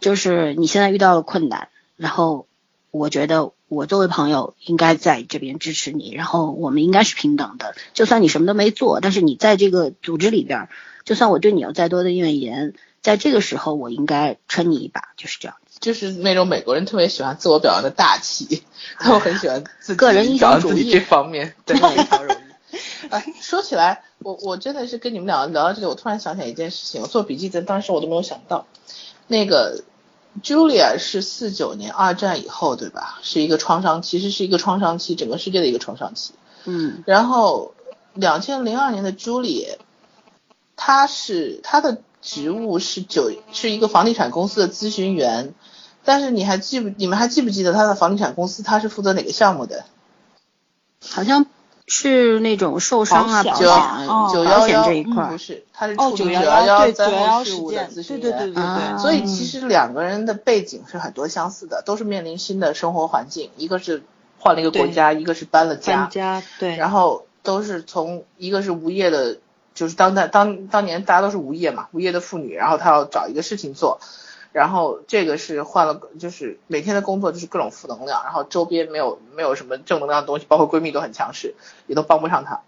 [0.01, 2.49] 就是你现在遇到了困难，然后
[2.91, 7.77] 我觉得我作为朋友应该在这边支持你，然后我们应该是平等的。
[7.93, 10.69] 就算你什么都没做，但是你在这个组织里边。
[11.05, 15.79] 就算我对你有再多的怨言，在这个时候我应该撑你一把，就是这样子。
[15.81, 18.63] 就是那种美国人特别喜欢自我表扬的大气，
[18.99, 22.79] 他们很喜欢自己个人英雄主义这方面，对， 非常容易。
[23.11, 28.67] 哎，说起来，我我真的是跟你们俩聊到这里，我突然想起来一件事情，我做笔记的当时我都没有想到，
[29.27, 29.83] 那个
[30.43, 33.19] Julia 是四九年二战以后，对吧？
[33.23, 36.33] 是一个创伤，其实是一个创伤期，整个世界的一个创伤期。
[36.65, 37.75] 嗯然后
[38.15, 39.43] 两千零二年的朱
[40.75, 45.55] 莉，她是他的职务是九是一个房地产公司的咨询员，
[46.05, 49.85] 但是你还记不你们还记不记得他的房地产公司他是负责哪个项目的？
[51.07, 51.45] 好像
[51.87, 53.67] 是那种受伤啊、保险
[54.09, 55.31] 保九幺幺这一块儿。
[55.31, 58.23] 不是，他是哦，处理九幺幺灾后事务的咨询员。
[58.23, 64.03] 对对对对啊对，所以其实两个人的背景是很多相似的，都是面临新的生活环境，一个是
[64.39, 69.37] 换了一个国家，一个是搬了家搬，家对，然后都是从一个是无业的，
[69.75, 74.01] 就是当代当当年大家都是无业嘛，无业的妇女，然后她要找一个事情做，
[74.53, 81.55] 然后这个是换了，就是每天的工作就是各种负能量，然后周边没有没有什么正能量的东西，包括闺蜜都很强势，
[81.87, 82.61] 也都帮不上她，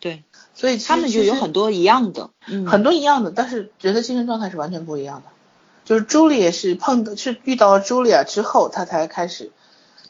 [0.00, 5.30] 对，所以他们就有很多一样的，嗯，很多一样的，但是人的精神状态是完全不一样的。
[5.84, 9.50] 就是朱莉也是碰的，是遇到了茱莉亚之后，她才开始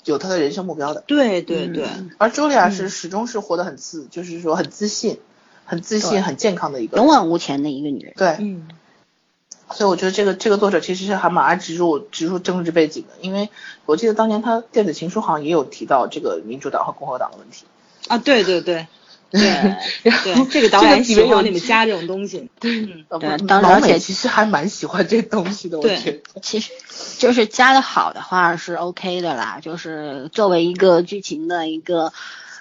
[0.02, 1.04] 有她的人生目标的。
[1.06, 5.20] 对对对，嗯而茱莉亚是始终是活得很自，就是说很自信、
[5.68, 7.06] 很自信、很健康的一个勇。
[7.06, 8.14] 往无前的一个女人。
[8.16, 8.66] 对，嗯，
[9.70, 13.50] 所以我觉得这个这个作者其实是还蛮爱植入植入政治背景的，因为
[13.86, 17.66] 我记得当年他电子情书好像也有提到这个民主党和共和党的问题。
[18.08, 18.88] 啊，对对对。
[19.30, 19.42] 对
[20.04, 26.20] 然后对，这个导演喜有欢里面加这种东西， 对当老美当而且其实还蛮喜欢这东西的，我对觉得。
[26.40, 26.70] 其实
[27.18, 32.10] 就是加的好的话是 OK 的啦，就是作为一个剧情的一个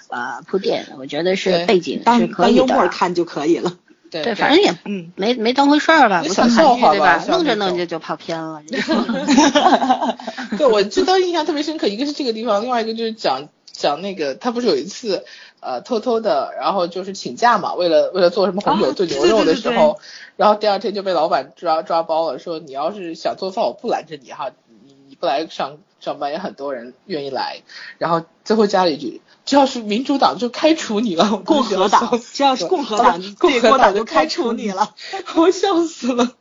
[0.08, 2.58] 呃铺垫，我觉得是背景是可以的。
[2.58, 3.76] 幽默看就可以了。
[4.10, 7.24] 对对，反正也嗯，没没当回事儿吧，就小不像韩剧对笑话吧吧？
[7.28, 8.62] 弄着弄着就跑偏了。
[10.56, 15.26] 对，我就当时印象特别深刻，一个是这个地方，另外一个就是讲讲那个他不是有一次
[15.60, 19.98] 呃偷偷的，然后就是请假嘛，为了为了做什么红酒炖牛肉的对对对时候，
[20.36, 24.50] 然后第二天就被老板抓抓包了，说你要是想做饭，我不拦着你哈，
[24.86, 27.60] 你你不来上上班也很多人愿意来，
[27.98, 29.20] 然后最后加了一句。
[29.48, 34.94] 只要是民主党就开除你了，我共和党只要是共和党共和党就开除除你了，
[35.36, 36.34] 我笑死了。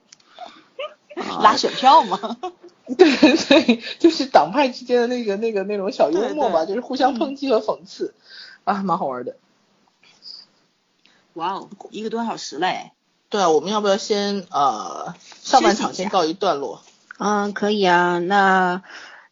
[1.41, 2.37] 拉选票嘛。
[2.97, 8.13] 对对，就是党派之间的那个那个那种小幽默吧，对就是互相抨击和讽刺，
[8.65, 9.37] 啊，蛮好玩的。
[11.35, 12.91] 哇哦，一个多小时嘞。
[13.29, 16.81] 对啊，我们要不要先呃上半场先告一段落？
[17.19, 18.83] 嗯，可以啊，那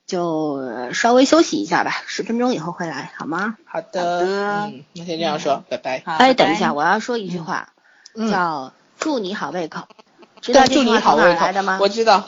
[0.06, 3.56] 就呃稍微休息一下吧，十分钟以后会来，好吗？
[3.66, 4.26] 好的，好的
[4.68, 6.04] 嗯，那先这样说，拜拜。
[6.06, 7.70] 好哎，等一下，我要说一句话，
[8.16, 9.88] 嗯，叫“祝你好胃口”，
[10.42, 11.78] 知道，祝这句话从哪你好胃口来的吗？
[11.82, 12.24] 我知道，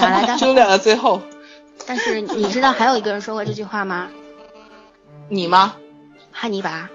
[0.00, 0.36] 哪来的？
[0.38, 1.20] 周两的最后，
[1.86, 4.08] 但是你知道还有一个人说过这句话吗？
[5.28, 5.74] 你吗？
[6.32, 6.88] 汉尼拔。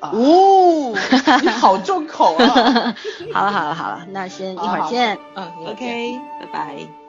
[0.00, 0.92] 哦，
[1.42, 2.96] 你好重口啊！
[3.32, 5.16] 好了好了好了，那先一会儿见。
[5.36, 7.01] 嗯，OK，拜拜。